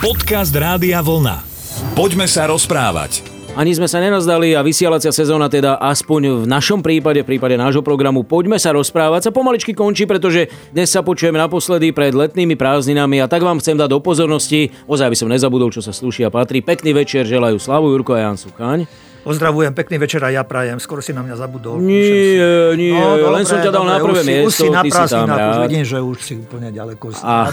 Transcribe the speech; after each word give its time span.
Podcast 0.00 0.56
Rádia 0.56 1.04
Vlna. 1.04 1.44
Poďme 1.92 2.24
sa 2.24 2.48
rozprávať. 2.48 3.20
Ani 3.52 3.76
sme 3.76 3.84
sa 3.84 4.00
nenazdali 4.00 4.56
a 4.56 4.64
vysielacia 4.64 5.12
sezóna 5.12 5.52
teda 5.52 5.76
aspoň 5.76 6.40
v 6.40 6.44
našom 6.48 6.80
prípade, 6.80 7.20
v 7.20 7.36
prípade 7.36 7.60
nášho 7.60 7.84
programu 7.84 8.24
Poďme 8.24 8.56
sa 8.56 8.72
rozprávať 8.72 9.28
sa 9.28 9.30
pomaličky 9.36 9.76
končí, 9.76 10.08
pretože 10.08 10.48
dnes 10.72 10.88
sa 10.88 11.04
počujeme 11.04 11.36
naposledy 11.36 11.92
pred 11.92 12.16
letnými 12.16 12.56
prázdninami 12.56 13.20
a 13.20 13.28
tak 13.28 13.44
vám 13.44 13.60
chcem 13.60 13.76
dať 13.76 13.92
do 13.92 14.00
pozornosti, 14.00 14.72
ozaj 14.88 15.12
by 15.12 15.16
som 15.20 15.28
nezabudol, 15.28 15.68
čo 15.68 15.84
sa 15.84 15.92
slúši 15.92 16.24
a 16.24 16.32
patrí. 16.32 16.64
Pekný 16.64 16.96
večer 16.96 17.28
želajú 17.28 17.60
Slavu 17.60 17.92
Jurko 17.92 18.16
a 18.16 18.24
Jan 18.24 18.40
Suchaň. 18.40 18.88
Pozdravujem, 19.20 19.76
pekný 19.76 20.00
večer 20.00 20.24
a 20.24 20.32
ja 20.32 20.40
prajem. 20.48 20.80
Skoro 20.80 21.04
si 21.04 21.12
na 21.12 21.20
mňa 21.20 21.36
zabudol. 21.36 21.76
Nie, 21.84 22.72
nie, 22.72 22.96
no, 22.96 23.36
len 23.36 23.44
som 23.44 23.60
ťa 23.60 23.68
dal 23.68 23.84
na 23.84 24.00
prvé 24.00 24.24
miesto, 24.24 24.48
už 24.48 24.54
si, 24.56 24.88
si 24.88 25.04
tam 25.04 25.28
už 25.28 25.58
vidím, 25.68 25.84
že 25.84 26.00
už 26.00 26.16
si 26.24 26.34
úplne 26.40 26.72
ďaleko 26.72 27.12
z 27.12 27.20
a... 27.20 27.52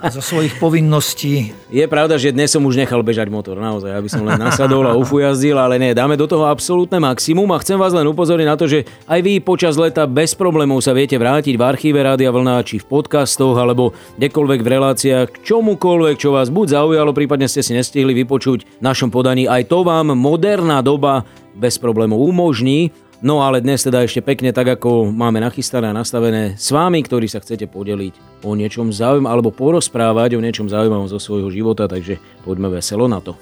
a 0.00 0.06
zo 0.08 0.24
svojich 0.24 0.56
povinností. 0.56 1.52
Je 1.68 1.84
pravda, 1.84 2.16
že 2.16 2.32
dnes 2.32 2.48
som 2.48 2.64
už 2.64 2.80
nechal 2.80 3.04
bežať 3.04 3.28
motor, 3.28 3.60
naozaj, 3.60 3.92
aby 3.92 4.08
som 4.08 4.24
len 4.24 4.40
nasadol 4.40 4.88
a 4.88 4.96
ufujazdil, 4.96 5.60
ale 5.60 5.76
ne, 5.76 5.92
dáme 5.92 6.16
do 6.16 6.24
toho 6.24 6.48
absolútne 6.48 6.96
maximum 6.96 7.52
a 7.52 7.60
chcem 7.60 7.76
vás 7.76 7.92
len 7.92 8.08
upozorniť 8.08 8.48
na 8.48 8.56
to, 8.56 8.64
že 8.64 8.88
aj 9.04 9.20
vy 9.20 9.36
počas 9.44 9.76
leta 9.76 10.08
bez 10.08 10.32
problémov 10.32 10.80
sa 10.80 10.96
viete 10.96 11.20
vrátiť 11.20 11.60
v 11.60 11.62
archíve 11.62 12.00
Rádia 12.00 12.32
Vlna, 12.32 12.64
či 12.64 12.80
v 12.80 12.88
podcastoch, 12.88 13.60
alebo 13.60 13.92
kdekoľvek 14.16 14.60
v 14.64 14.68
reláciách, 14.80 15.26
k 15.28 15.36
čomukoľvek, 15.44 16.16
čo 16.16 16.32
vás 16.32 16.48
buď 16.48 16.80
zaujalo, 16.80 17.12
prípadne 17.12 17.52
ste 17.52 17.60
si 17.60 17.76
nestihli 17.76 18.16
vypočuť 18.24 18.80
v 18.80 18.82
našom 18.82 19.12
podaní. 19.12 19.44
Aj 19.44 19.60
to 19.68 19.84
vám 19.84 20.21
moderná 20.22 20.78
doba 20.78 21.26
bez 21.58 21.74
problémov 21.82 22.22
umožní. 22.22 22.94
No 23.22 23.38
ale 23.38 23.62
dnes 23.62 23.86
teda 23.86 24.02
ešte 24.02 24.18
pekne 24.18 24.50
tak, 24.50 24.78
ako 24.78 25.14
máme 25.14 25.38
nachystané 25.38 25.90
a 25.90 25.94
nastavené 25.94 26.58
s 26.58 26.74
vámi, 26.74 27.06
ktorí 27.06 27.30
sa 27.30 27.38
chcete 27.38 27.70
podeliť 27.70 28.42
o 28.42 28.58
niečom 28.58 28.90
zaujímavom 28.90 29.30
alebo 29.30 29.54
porozprávať 29.54 30.34
o 30.34 30.42
niečom 30.42 30.66
zaujímavom 30.66 31.06
zo 31.06 31.22
svojho 31.22 31.46
života, 31.54 31.86
takže 31.86 32.18
poďme 32.42 32.82
veselo 32.82 33.06
na 33.06 33.22
to. 33.22 33.38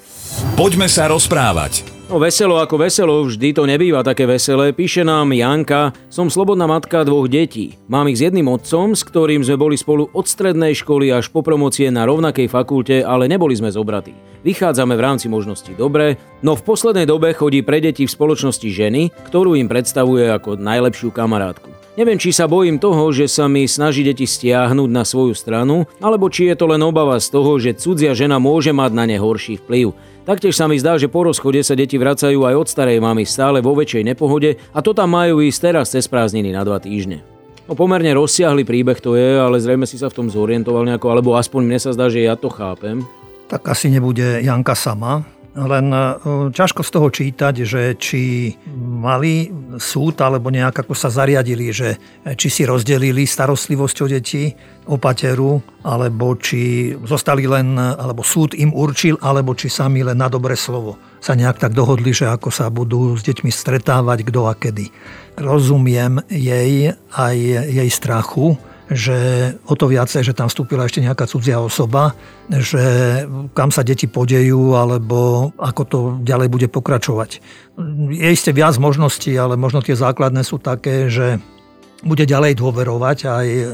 Poďme 0.52 0.84
sa 0.84 1.08
rozprávať. 1.08 1.89
No 2.10 2.18
veselo 2.18 2.58
ako 2.58 2.74
veselo, 2.74 3.22
vždy 3.22 3.54
to 3.54 3.70
nebýva 3.70 4.02
také 4.02 4.26
veselé. 4.26 4.74
Píše 4.74 5.06
nám 5.06 5.30
Janka, 5.30 5.94
som 6.10 6.26
slobodná 6.26 6.66
matka 6.66 7.06
dvoch 7.06 7.30
detí. 7.30 7.78
Mám 7.86 8.10
ich 8.10 8.18
s 8.18 8.26
jedným 8.26 8.50
otcom, 8.50 8.98
s 8.98 9.06
ktorým 9.06 9.46
sme 9.46 9.54
boli 9.54 9.78
spolu 9.78 10.10
od 10.10 10.26
strednej 10.26 10.74
školy 10.74 11.14
až 11.14 11.30
po 11.30 11.46
promocie 11.46 11.86
na 11.86 12.02
rovnakej 12.10 12.50
fakulte, 12.50 13.06
ale 13.06 13.30
neboli 13.30 13.54
sme 13.54 13.70
zobratí. 13.70 14.10
Vychádzame 14.42 14.98
v 14.98 15.04
rámci 15.06 15.30
možností 15.30 15.78
dobre, 15.78 16.18
no 16.42 16.58
v 16.58 16.66
poslednej 16.66 17.06
dobe 17.06 17.30
chodí 17.30 17.62
pre 17.62 17.78
deti 17.78 18.02
v 18.02 18.10
spoločnosti 18.10 18.66
ženy, 18.66 19.14
ktorú 19.30 19.54
im 19.54 19.70
predstavuje 19.70 20.34
ako 20.34 20.58
najlepšiu 20.58 21.14
kamarátku. 21.14 21.70
Neviem, 21.94 22.18
či 22.18 22.34
sa 22.34 22.50
bojím 22.50 22.82
toho, 22.82 23.14
že 23.14 23.30
sa 23.30 23.46
mi 23.46 23.70
snaží 23.70 24.02
deti 24.02 24.26
stiahnuť 24.26 24.90
na 24.90 25.06
svoju 25.06 25.38
stranu, 25.38 25.86
alebo 26.02 26.26
či 26.26 26.50
je 26.50 26.58
to 26.58 26.66
len 26.70 26.82
obava 26.82 27.18
z 27.22 27.28
toho, 27.30 27.54
že 27.62 27.78
cudzia 27.78 28.18
žena 28.18 28.42
môže 28.42 28.74
mať 28.74 28.90
na 28.98 29.04
ne 29.06 29.14
horší 29.14 29.62
vplyv. 29.62 29.94
Taktiež 30.20 30.52
sa 30.52 30.68
mi 30.68 30.76
zdá, 30.76 31.00
že 31.00 31.08
po 31.08 31.24
rozchode 31.24 31.64
sa 31.64 31.72
deti 31.72 31.96
vracajú 31.96 32.44
aj 32.44 32.54
od 32.54 32.68
starej 32.68 33.00
mamy 33.00 33.24
stále 33.24 33.64
vo 33.64 33.72
väčšej 33.72 34.12
nepohode 34.12 34.60
a 34.76 34.78
to 34.84 34.92
tam 34.92 35.16
majú 35.16 35.40
ísť 35.40 35.60
teraz 35.72 35.96
cez 35.96 36.04
prázdniny 36.06 36.52
na 36.52 36.60
dva 36.60 36.76
týždne. 36.76 37.24
No 37.64 37.72
pomerne 37.72 38.12
rozsiahly 38.12 38.66
príbeh 38.66 39.00
to 39.00 39.16
je, 39.16 39.40
ale 39.40 39.62
zrejme 39.62 39.88
si 39.88 39.96
sa 39.96 40.12
v 40.12 40.16
tom 40.20 40.26
zorientoval 40.26 40.84
nejako, 40.84 41.06
alebo 41.08 41.38
aspoň 41.38 41.62
mne 41.64 41.78
sa 41.80 41.94
zdá, 41.96 42.10
že 42.10 42.26
ja 42.26 42.34
to 42.36 42.50
chápem. 42.50 43.06
Tak 43.48 43.64
asi 43.70 43.88
nebude 43.88 44.42
Janka 44.44 44.76
sama, 44.76 45.24
len 45.54 45.86
e, 45.90 46.00
ťažko 46.54 46.80
z 46.86 46.90
toho 46.90 47.08
čítať, 47.10 47.54
že 47.66 47.82
či 47.98 48.54
mali 48.78 49.50
súd 49.82 50.22
alebo 50.22 50.50
nejak 50.50 50.86
ako 50.86 50.94
sa 50.94 51.10
zariadili, 51.10 51.74
že 51.74 51.98
či 52.38 52.48
si 52.50 52.62
rozdelili 52.62 53.26
starostlivosť 53.26 53.96
o 54.02 54.06
deti, 54.06 54.54
opateru, 54.90 55.62
alebo 55.86 56.34
či 56.38 56.92
zostali 57.06 57.46
len, 57.46 57.78
alebo 57.78 58.26
súd 58.26 58.58
im 58.58 58.74
určil, 58.74 59.18
alebo 59.22 59.54
či 59.54 59.70
sami 59.70 60.02
len 60.02 60.18
na 60.18 60.26
dobré 60.26 60.58
slovo 60.58 60.98
sa 61.20 61.36
nejak 61.36 61.60
tak 61.60 61.72
dohodli, 61.76 62.16
že 62.16 62.26
ako 62.26 62.48
sa 62.48 62.72
budú 62.72 63.14
s 63.14 63.22
deťmi 63.22 63.52
stretávať, 63.52 64.24
kto 64.26 64.48
a 64.48 64.54
kedy. 64.56 64.88
Rozumiem 65.36 66.24
jej 66.32 66.96
aj 67.12 67.36
jej 67.68 67.90
strachu, 67.92 68.56
že 68.90 69.18
o 69.70 69.78
to 69.78 69.86
viacej, 69.86 70.26
že 70.26 70.34
tam 70.34 70.50
vstúpila 70.50 70.82
ešte 70.82 70.98
nejaká 70.98 71.30
cudzia 71.30 71.62
osoba, 71.62 72.18
že 72.50 72.82
kam 73.54 73.70
sa 73.70 73.86
deti 73.86 74.10
podejú, 74.10 74.74
alebo 74.74 75.50
ako 75.54 75.82
to 75.86 75.98
ďalej 76.26 76.48
bude 76.50 76.66
pokračovať. 76.66 77.38
Je 78.10 78.28
isté 78.34 78.50
viac 78.50 78.74
možností, 78.82 79.30
ale 79.38 79.54
možno 79.54 79.78
tie 79.78 79.94
základné 79.94 80.42
sú 80.42 80.58
také, 80.58 81.06
že 81.06 81.38
bude 82.00 82.24
ďalej 82.24 82.56
dôverovať 82.56 83.18
aj 83.28 83.46
e, 83.46 83.64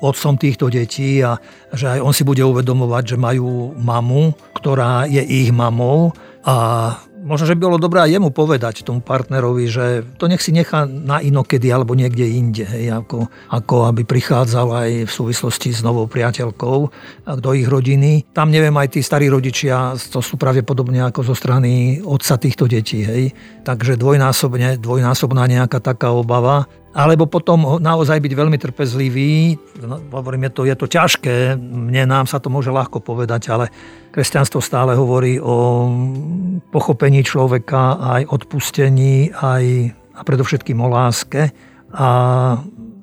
otcom 0.00 0.34
týchto 0.38 0.70
detí 0.70 1.18
a 1.18 1.36
že 1.74 1.98
aj 1.98 2.00
on 2.00 2.14
si 2.14 2.22
bude 2.22 2.40
uvedomovať, 2.46 3.14
že 3.14 3.16
majú 3.18 3.74
mamu, 3.74 4.32
ktorá 4.54 5.10
je 5.10 5.20
ich 5.20 5.50
mamou 5.50 6.14
a 6.46 6.94
možno, 7.20 7.44
že 7.44 7.58
bolo 7.58 7.76
dobré 7.76 8.02
jemu 8.08 8.32
povedať, 8.32 8.82
tomu 8.82 9.04
partnerovi, 9.04 9.64
že 9.68 9.84
to 10.16 10.26
nech 10.26 10.40
si 10.40 10.50
nechá 10.50 10.88
na 10.88 11.20
inokedy 11.20 11.68
alebo 11.68 11.92
niekde 11.92 12.24
inde, 12.24 12.64
hej, 12.64 12.96
ako, 12.96 13.28
ako 13.52 13.74
aby 13.92 14.02
prichádzal 14.08 14.68
aj 14.72 14.90
v 15.06 15.12
súvislosti 15.12 15.70
s 15.70 15.84
novou 15.84 16.08
priateľkou 16.08 16.78
do 17.38 17.50
ich 17.52 17.68
rodiny. 17.68 18.32
Tam 18.32 18.48
neviem, 18.48 18.74
aj 18.74 18.96
tí 18.96 19.00
starí 19.04 19.28
rodičia, 19.28 19.94
to 20.10 20.24
sú 20.24 20.40
pravdepodobne 20.40 21.04
ako 21.04 21.32
zo 21.32 21.34
strany 21.36 22.00
otca 22.00 22.40
týchto 22.40 22.64
detí. 22.66 23.04
Hej. 23.04 23.36
Takže 23.62 24.00
dvojnásobne, 24.00 24.80
dvojnásobná 24.80 25.44
nejaká 25.46 25.78
taká 25.78 26.16
obava 26.16 26.66
alebo 26.90 27.30
potom 27.30 27.78
naozaj 27.78 28.18
byť 28.18 28.32
veľmi 28.34 28.58
trpezlivý. 28.58 29.54
No, 29.78 30.02
hovorím, 30.10 30.50
je 30.50 30.52
to, 30.52 30.62
je 30.66 30.74
to 30.74 30.86
ťažké, 30.90 31.54
mne 31.58 32.10
nám 32.10 32.26
sa 32.26 32.42
to 32.42 32.50
môže 32.50 32.74
ľahko 32.74 32.98
povedať, 32.98 33.46
ale 33.54 33.70
kresťanstvo 34.10 34.58
stále 34.58 34.98
hovorí 34.98 35.38
o 35.38 35.86
pochopení 36.74 37.22
človeka, 37.22 37.98
aj 38.18 38.22
odpustení, 38.26 39.30
aj 39.30 39.94
a 40.20 40.22
predovšetkým 40.26 40.76
o 40.84 40.88
láske. 40.92 41.48
A 41.96 42.08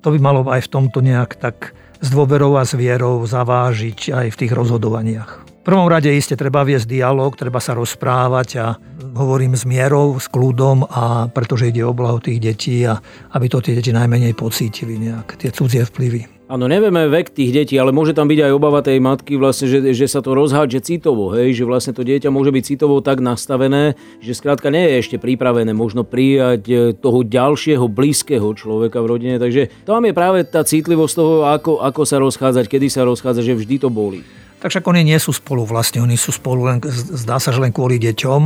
to 0.05 0.07
by 0.13 0.19
malo 0.21 0.45
aj 0.45 0.69
v 0.69 0.71
tomto 0.71 1.01
nejak 1.01 1.41
tak 1.41 1.73
s 1.97 2.13
dôverou 2.13 2.61
a 2.61 2.63
s 2.63 2.77
vierou 2.77 3.25
zavážiť 3.25 4.13
aj 4.13 4.27
v 4.29 4.39
tých 4.45 4.53
rozhodovaniach 4.53 5.46
prvom 5.67 5.91
rade 5.91 6.07
iste 6.07 6.39
treba 6.39 6.63
viesť 6.63 6.87
dialog, 6.87 7.35
treba 7.35 7.59
sa 7.59 7.75
rozprávať 7.75 8.49
a 8.63 8.79
hovorím 9.19 9.51
s 9.59 9.67
mierou, 9.67 10.15
s 10.15 10.31
kľudom 10.31 10.87
a 10.87 11.27
pretože 11.27 11.67
ide 11.67 11.83
o 11.83 11.91
blaho 11.91 12.23
tých 12.23 12.39
detí 12.39 12.87
a 12.87 12.95
aby 13.35 13.51
to 13.51 13.59
tie 13.59 13.75
deti 13.75 13.91
najmenej 13.91 14.31
pocítili 14.31 14.95
nejak, 14.95 15.35
tie 15.35 15.51
cudzie 15.51 15.83
vplyvy. 15.83 16.37
Áno, 16.47 16.71
nevieme 16.71 17.11
vek 17.11 17.35
tých 17.35 17.51
detí, 17.51 17.75
ale 17.75 17.91
môže 17.91 18.15
tam 18.15 18.31
byť 18.31 18.39
aj 18.47 18.51
obava 18.55 18.79
tej 18.79 19.03
matky, 19.03 19.35
vlastne, 19.35 19.67
že, 19.67 19.83
že 19.91 20.07
sa 20.07 20.23
to 20.23 20.31
rozhádže 20.31 20.79
citovo, 20.79 21.35
hej, 21.35 21.51
že 21.51 21.67
vlastne 21.67 21.91
to 21.91 22.07
dieťa 22.07 22.31
môže 22.31 22.55
byť 22.55 22.63
citovo 22.63 23.03
tak 23.03 23.19
nastavené, 23.19 23.99
že 24.23 24.31
skrátka 24.31 24.71
nie 24.71 24.87
je 24.87 24.95
ešte 25.03 25.17
pripravené 25.19 25.75
možno 25.75 26.07
prijať 26.07 26.63
e, 26.71 26.75
toho 26.95 27.27
ďalšieho 27.27 27.91
blízkeho 27.91 28.47
človeka 28.55 29.03
v 29.03 29.09
rodine, 29.11 29.35
takže 29.43 29.83
tam 29.83 30.07
je 30.07 30.15
práve 30.15 30.47
tá 30.47 30.63
citlivosť 30.63 31.13
toho, 31.19 31.35
ako, 31.51 31.83
ako 31.83 32.01
sa 32.07 32.15
rozchádzať, 32.23 32.63
kedy 32.71 32.87
sa 32.87 33.03
rozchádzať, 33.03 33.43
že 33.43 33.59
vždy 33.59 33.75
to 33.83 33.91
boli. 33.91 34.23
Tak 34.57 34.73
však 34.73 34.89
oni 34.89 35.05
nie 35.05 35.19
sú 35.21 35.29
spolu 35.29 35.69
vlastne, 35.69 36.01
oni 36.01 36.17
sú 36.17 36.33
spolu 36.33 36.65
len, 36.65 36.81
zdá 37.13 37.37
sa, 37.37 37.53
že 37.53 37.61
len 37.61 37.69
kvôli 37.69 38.01
deťom. 38.01 38.41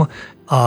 A 0.51 0.59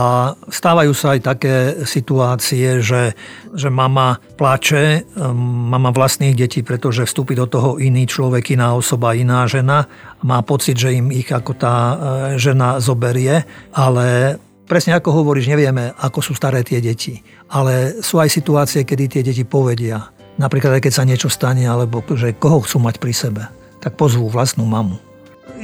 stávajú 0.49 0.89
sa 0.97 1.13
aj 1.13 1.19
také 1.21 1.55
situácie, 1.85 2.81
že, 2.81 3.13
že 3.53 3.69
mama 3.69 4.17
plače, 4.41 5.05
um, 5.13 5.37
mama 5.69 5.93
vlastných 5.93 6.33
detí, 6.33 6.65
pretože 6.65 7.05
vstúpi 7.05 7.37
do 7.37 7.45
toho 7.45 7.77
iný 7.77 8.09
človek, 8.09 8.57
iná 8.57 8.73
osoba, 8.73 9.13
iná 9.13 9.45
žena. 9.45 9.85
Má 10.25 10.41
pocit, 10.41 10.81
že 10.81 10.97
im 10.97 11.13
ich 11.13 11.29
ako 11.29 11.53
tá 11.53 11.75
e, 11.77 11.95
žena 12.41 12.81
zoberie, 12.81 13.45
ale 13.77 14.41
presne 14.65 14.97
ako 14.97 15.21
hovoríš, 15.21 15.45
nevieme, 15.45 15.93
ako 16.01 16.25
sú 16.25 16.33
staré 16.33 16.65
tie 16.65 16.81
deti. 16.81 17.21
Ale 17.53 18.01
sú 18.01 18.17
aj 18.17 18.33
situácie, 18.33 18.81
kedy 18.81 19.05
tie 19.05 19.21
deti 19.21 19.45
povedia. 19.45 20.09
Napríklad 20.41 20.81
aj 20.81 20.89
keď 20.89 20.93
sa 20.97 21.05
niečo 21.05 21.29
stane, 21.29 21.69
alebo 21.69 22.01
že 22.17 22.33
koho 22.33 22.65
chcú 22.65 22.81
mať 22.81 22.97
pri 22.97 23.13
sebe, 23.13 23.43
tak 23.77 23.93
pozvú 23.93 24.25
vlastnú 24.25 24.65
mamu 24.65 24.97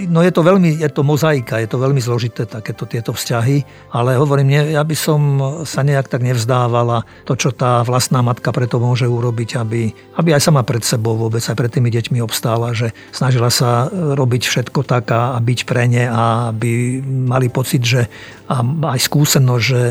no 0.08 0.24
je 0.24 0.32
to 0.32 0.42
veľmi, 0.42 0.80
je 0.80 0.90
to 0.90 1.04
mozaika, 1.04 1.60
je 1.60 1.70
to 1.70 1.78
veľmi 1.78 2.00
zložité 2.00 2.48
takéto 2.48 2.88
tieto 2.88 3.12
vzťahy, 3.12 3.92
ale 3.92 4.16
hovorím, 4.16 4.48
nie, 4.48 4.62
ja 4.74 4.82
by 4.82 4.96
som 4.96 5.22
sa 5.68 5.84
nejak 5.84 6.08
tak 6.08 6.24
nevzdávala 6.24 7.04
to, 7.28 7.36
čo 7.36 7.52
tá 7.52 7.84
vlastná 7.84 8.24
matka 8.24 8.56
preto 8.56 8.80
môže 8.80 9.06
urobiť, 9.06 9.60
aby, 9.60 9.92
aby 10.16 10.30
aj 10.32 10.42
sama 10.48 10.64
pred 10.64 10.82
sebou 10.82 11.20
vôbec, 11.20 11.44
aj 11.44 11.58
pred 11.60 11.72
tými 11.72 11.92
deťmi 11.92 12.24
obstála, 12.24 12.72
že 12.72 12.96
snažila 13.12 13.52
sa 13.52 13.92
robiť 13.92 14.48
všetko 14.48 14.88
tak 14.88 15.12
a, 15.12 15.36
a 15.36 15.40
byť 15.44 15.60
pre 15.68 15.84
ne 15.92 16.08
a 16.08 16.56
aby 16.56 17.04
mali 17.04 17.52
pocit, 17.52 17.84
že 17.84 18.08
a 18.48 18.64
aj 18.64 19.00
skúsenosť, 19.04 19.64
že 19.64 19.82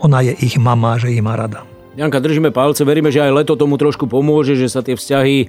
ona 0.00 0.24
je 0.24 0.32
ich 0.40 0.56
mama, 0.56 0.96
že 0.96 1.12
ich 1.12 1.20
má 1.20 1.36
rada. 1.36 1.67
Janka, 1.98 2.22
držíme 2.22 2.54
palce, 2.54 2.86
veríme, 2.86 3.10
že 3.10 3.26
aj 3.26 3.42
leto 3.42 3.58
tomu 3.58 3.74
trošku 3.74 4.06
pomôže, 4.06 4.54
že 4.54 4.70
sa 4.70 4.86
tie 4.86 4.94
vzťahy 4.94 5.36
e, 5.42 5.46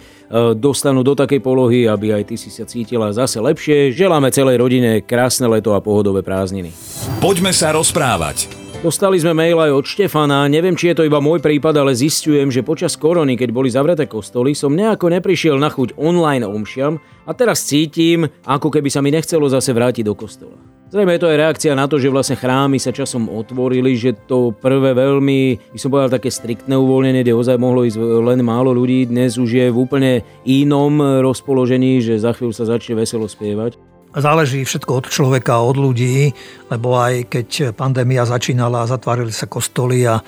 dostanú 0.57 1.05
do 1.05 1.13
takej 1.13 1.45
polohy, 1.45 1.85
aby 1.85 2.17
aj 2.17 2.33
ty 2.33 2.41
si 2.41 2.49
sa 2.49 2.65
cítila 2.65 3.13
zase 3.13 3.37
lepšie. 3.37 3.93
Želáme 3.93 4.33
celej 4.33 4.57
rodine 4.57 5.05
krásne 5.05 5.45
leto 5.45 5.77
a 5.77 5.79
pohodové 5.85 6.25
prázdniny. 6.25 6.73
Poďme 7.21 7.53
sa 7.53 7.69
rozprávať. 7.69 8.58
Dostali 8.79 9.19
sme 9.19 9.35
mail 9.35 9.59
aj 9.59 9.75
od 9.75 9.83
Štefana, 9.83 10.47
neviem, 10.47 10.71
či 10.71 10.95
je 10.95 11.03
to 11.03 11.03
iba 11.03 11.19
môj 11.19 11.43
prípad, 11.43 11.75
ale 11.83 11.91
zistujem, 11.91 12.47
že 12.47 12.63
počas 12.63 12.95
korony, 12.95 13.35
keď 13.35 13.51
boli 13.51 13.67
zavreté 13.67 14.07
kostoly, 14.07 14.55
som 14.55 14.71
nejako 14.71 15.11
neprišiel 15.11 15.59
na 15.59 15.67
chuť 15.67 15.99
online 15.99 16.47
omšiam 16.47 16.95
a 17.27 17.31
teraz 17.35 17.67
cítim, 17.67 18.31
ako 18.47 18.71
keby 18.71 18.87
sa 18.87 19.03
mi 19.03 19.11
nechcelo 19.11 19.51
zase 19.51 19.75
vrátiť 19.75 20.07
do 20.07 20.15
kostola. 20.15 20.55
Zrejme 20.95 21.11
je 21.11 21.19
to 21.19 21.27
aj 21.27 21.37
reakcia 21.43 21.75
na 21.75 21.91
to, 21.91 21.99
že 21.99 22.07
vlastne 22.07 22.39
chrámy 22.39 22.79
sa 22.79 22.95
časom 22.95 23.27
otvorili, 23.27 23.99
že 23.99 24.15
to 24.15 24.55
prvé 24.55 24.95
veľmi, 24.95 25.59
by 25.75 25.77
som 25.77 25.91
povedal, 25.91 26.15
také 26.15 26.31
striktné 26.31 26.79
uvoľnenie, 26.79 27.27
kde 27.27 27.35
ozaj 27.35 27.59
mohlo 27.59 27.83
ísť 27.83 27.99
len 27.99 28.39
málo 28.47 28.71
ľudí, 28.71 29.11
dnes 29.11 29.35
už 29.35 29.59
je 29.59 29.67
v 29.67 29.75
úplne 29.75 30.23
inom 30.47 31.19
rozpoložení, 31.19 31.99
že 31.99 32.15
za 32.15 32.31
chvíľu 32.31 32.55
sa 32.55 32.63
začne 32.63 32.95
veselo 32.95 33.27
spievať. 33.27 33.88
Záleží 34.09 34.65
všetko 34.65 34.91
od 34.91 35.05
človeka, 35.13 35.61
od 35.61 35.77
ľudí, 35.77 36.33
lebo 36.73 36.97
aj 36.97 37.29
keď 37.29 37.77
pandémia 37.77 38.25
začínala 38.25 38.89
zatvárili 38.89 39.29
sa 39.29 39.45
kostoly 39.45 40.01
a 40.01 40.17
e, 40.17 40.23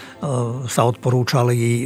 sa 0.69 0.85
odporúčali 0.85 1.57
e, 1.57 1.83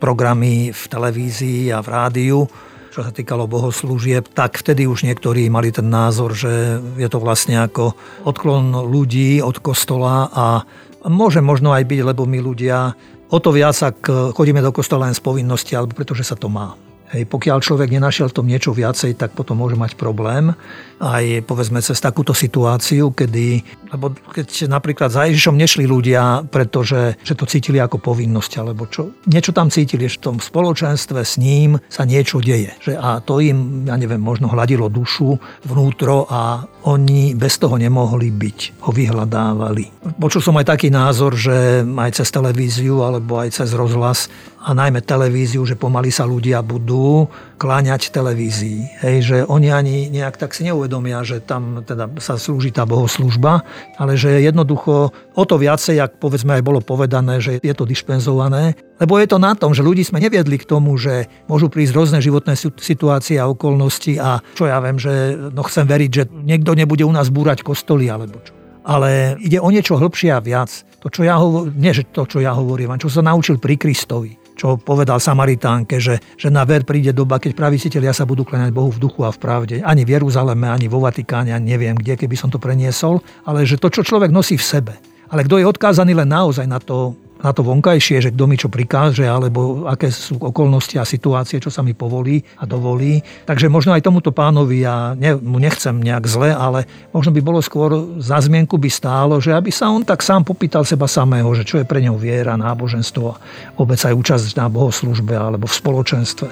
programy 0.00 0.72
v 0.72 0.82
televízii 0.88 1.68
a 1.68 1.84
v 1.84 1.88
rádiu, 1.92 2.48
čo 2.88 3.04
sa 3.04 3.12
týkalo 3.12 3.44
bohoslúžieb, 3.44 4.32
tak 4.32 4.56
vtedy 4.56 4.88
už 4.88 5.04
niektorí 5.04 5.52
mali 5.52 5.68
ten 5.68 5.92
názor, 5.92 6.32
že 6.32 6.80
je 6.96 7.08
to 7.12 7.20
vlastne 7.20 7.60
ako 7.60 7.92
odklon 8.24 8.88
ľudí 8.88 9.44
od 9.44 9.60
kostola 9.60 10.32
a 10.32 10.64
môže 11.12 11.44
možno 11.44 11.76
aj 11.76 11.84
byť, 11.84 12.00
lebo 12.08 12.24
my 12.24 12.40
ľudia 12.40 12.96
o 13.28 13.36
to 13.36 13.52
viac, 13.52 13.76
ak 13.76 14.32
chodíme 14.32 14.64
do 14.64 14.72
kostola 14.72 15.04
len 15.04 15.12
z 15.12 15.20
povinnosti, 15.20 15.76
alebo 15.76 15.92
pretože 15.92 16.24
sa 16.24 16.40
to 16.40 16.48
má. 16.48 16.72
Hej, 17.08 17.24
pokiaľ 17.24 17.64
človek 17.64 17.88
nenašiel 17.88 18.28
v 18.28 18.36
tom 18.36 18.44
niečo 18.44 18.76
viacej, 18.76 19.16
tak 19.16 19.32
potom 19.32 19.56
môže 19.56 19.80
mať 19.80 19.96
problém. 19.96 20.52
Aj 20.98 21.22
povedzme 21.46 21.78
cez 21.78 22.02
takúto 22.02 22.34
situáciu, 22.34 23.14
kedy, 23.14 23.62
lebo 23.94 24.10
keď 24.34 24.66
napríklad 24.66 25.14
za 25.14 25.30
Ježišom 25.30 25.54
nešli 25.54 25.86
ľudia, 25.86 26.42
pretože 26.50 27.14
že 27.22 27.38
to 27.38 27.46
cítili 27.46 27.78
ako 27.78 28.02
povinnosť, 28.02 28.52
alebo 28.58 28.90
čo, 28.90 29.14
niečo 29.30 29.54
tam 29.54 29.70
cítili, 29.70 30.10
že 30.10 30.18
v 30.18 30.34
tom 30.34 30.36
spoločenstve 30.42 31.22
s 31.22 31.38
ním 31.38 31.78
sa 31.86 32.02
niečo 32.02 32.42
deje. 32.42 32.74
Že 32.82 32.92
a 32.98 33.22
to 33.22 33.38
im, 33.38 33.86
ja 33.86 33.94
neviem, 33.94 34.18
možno 34.18 34.50
hladilo 34.50 34.90
dušu 34.90 35.38
vnútro 35.64 36.26
a 36.26 36.66
oni 36.88 37.38
bez 37.38 37.62
toho 37.62 37.78
nemohli 37.78 38.34
byť, 38.34 38.82
ho 38.82 38.90
vyhľadávali. 38.90 40.10
Počul 40.18 40.42
som 40.42 40.58
aj 40.58 40.74
taký 40.74 40.88
názor, 40.90 41.38
že 41.38 41.86
aj 41.86 42.22
cez 42.22 42.28
televíziu 42.32 43.06
alebo 43.06 43.38
aj 43.38 43.62
cez 43.62 43.70
rozhlas 43.70 44.26
a 44.58 44.74
najmä 44.74 45.00
televíziu, 45.00 45.62
že 45.62 45.78
pomaly 45.78 46.10
sa 46.10 46.26
ľudia 46.26 46.60
budú 46.60 47.30
kláňať 47.56 48.10
televízii. 48.10 49.00
Hej, 49.00 49.16
že 49.22 49.36
oni 49.46 49.68
ani 49.70 49.96
nejak 50.10 50.36
tak 50.36 50.52
si 50.52 50.66
neuvedomia, 50.88 51.20
že 51.20 51.44
tam 51.44 51.84
teda 51.84 52.08
sa 52.16 52.40
slúži 52.40 52.72
tá 52.72 52.88
bohoslužba, 52.88 53.60
ale 54.00 54.16
že 54.16 54.40
jednoducho 54.40 55.12
o 55.12 55.44
to 55.44 55.60
viacej, 55.60 56.00
ak 56.00 56.16
povedzme 56.16 56.56
aj 56.56 56.64
bolo 56.64 56.80
povedané, 56.80 57.44
že 57.44 57.60
je 57.60 57.74
to 57.76 57.84
dispenzované, 57.84 58.72
lebo 58.96 59.20
je 59.20 59.28
to 59.28 59.36
na 59.36 59.52
tom, 59.52 59.76
že 59.76 59.84
ľudí 59.84 60.00
sme 60.00 60.24
neviedli 60.24 60.56
k 60.56 60.64
tomu, 60.64 60.96
že 60.96 61.28
môžu 61.44 61.68
prísť 61.68 61.92
rôzne 61.92 62.18
životné 62.24 62.56
situácie 62.80 63.36
a 63.36 63.52
okolnosti 63.52 64.16
a 64.16 64.40
čo 64.56 64.64
ja 64.64 64.80
viem, 64.80 64.96
že 64.96 65.36
no 65.52 65.60
chcem 65.68 65.84
veriť, 65.84 66.10
že 66.10 66.24
niekto 66.32 66.72
nebude 66.72 67.04
u 67.04 67.12
nás 67.12 67.28
búrať 67.28 67.60
kostoly 67.60 68.08
alebo 68.08 68.40
čo. 68.40 68.56
Ale 68.88 69.36
ide 69.44 69.60
o 69.60 69.68
niečo 69.68 70.00
hĺbšie 70.00 70.32
a 70.32 70.40
viac. 70.40 70.72
To, 71.04 71.12
čo 71.12 71.20
ja 71.20 71.36
hovorím, 71.36 71.76
nie 71.76 71.92
že 71.92 72.08
to, 72.08 72.24
čo 72.24 72.40
ja 72.40 72.56
hovorím, 72.56 72.96
čo 72.96 73.12
sa 73.12 73.20
naučil 73.20 73.60
pri 73.60 73.76
Kristovi 73.76 74.37
čo 74.58 74.74
povedal 74.74 75.22
Samaritánke, 75.22 76.02
že, 76.02 76.18
že 76.34 76.50
na 76.50 76.66
ver 76.66 76.82
príde 76.82 77.14
doba, 77.14 77.38
keď 77.38 77.54
pravisiteľia 77.54 78.10
sa 78.10 78.26
budú 78.26 78.42
kláňať 78.42 78.74
Bohu 78.74 78.90
v 78.90 78.98
duchu 78.98 79.22
a 79.22 79.30
v 79.30 79.38
pravde. 79.38 79.76
Ani 79.86 80.02
v 80.02 80.18
Jeruzaleme, 80.18 80.66
ani 80.66 80.90
vo 80.90 80.98
Vatikáne, 80.98 81.54
ani 81.54 81.78
neviem 81.78 81.94
kde, 81.94 82.18
keby 82.18 82.34
som 82.34 82.50
to 82.50 82.58
preniesol, 82.58 83.22
ale 83.46 83.62
že 83.62 83.78
to, 83.78 83.86
čo 83.86 84.02
človek 84.02 84.34
nosí 84.34 84.58
v 84.58 84.66
sebe. 84.66 84.94
Ale 85.30 85.46
kto 85.46 85.62
je 85.62 85.70
odkázaný 85.70 86.18
len 86.18 86.26
naozaj 86.26 86.66
na 86.66 86.82
to 86.82 87.14
na 87.38 87.50
to 87.54 87.62
vonkajšie, 87.62 88.18
že 88.18 88.34
kto 88.34 88.44
mi 88.50 88.58
čo 88.58 88.66
prikáže, 88.66 89.22
alebo 89.22 89.86
aké 89.86 90.10
sú 90.10 90.38
okolnosti 90.42 90.98
a 90.98 91.06
situácie, 91.06 91.62
čo 91.62 91.70
sa 91.70 91.86
mi 91.86 91.94
povolí 91.94 92.42
a 92.58 92.66
dovolí. 92.66 93.22
Takže 93.46 93.70
možno 93.70 93.94
aj 93.94 94.02
tomuto 94.02 94.34
pánovi, 94.34 94.82
ja 94.82 95.14
ne, 95.14 95.38
mu 95.38 95.62
nechcem 95.62 95.94
nejak 95.94 96.26
zle, 96.26 96.50
ale 96.50 96.84
možno 97.14 97.30
by 97.30 97.40
bolo 97.40 97.62
skôr 97.62 98.18
za 98.18 98.42
zmienku 98.42 98.74
by 98.74 98.90
stálo, 98.90 99.38
že 99.38 99.54
aby 99.54 99.70
sa 99.70 99.90
on 99.90 100.02
tak 100.02 100.20
sám 100.20 100.42
popýtal 100.42 100.82
seba 100.82 101.06
samého, 101.06 101.46
že 101.54 101.62
čo 101.62 101.78
je 101.78 101.86
pre 101.86 102.02
ňou 102.02 102.18
viera, 102.18 102.58
náboženstvo 102.58 103.24
a 103.30 103.38
vôbec 103.78 103.98
aj 104.02 104.14
účasť 104.14 104.58
na 104.58 104.66
bohoslužbe 104.66 105.38
alebo 105.38 105.70
v 105.70 105.78
spoločenstve. 105.78 106.50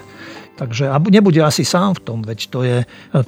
Takže 0.57 0.89
a 0.89 0.97
nebude 0.97 1.45
asi 1.45 1.69
sám 1.69 2.01
v 2.01 2.05
tom, 2.07 2.19
veď 2.25 2.39
to 2.49 2.65
je, 2.65 2.79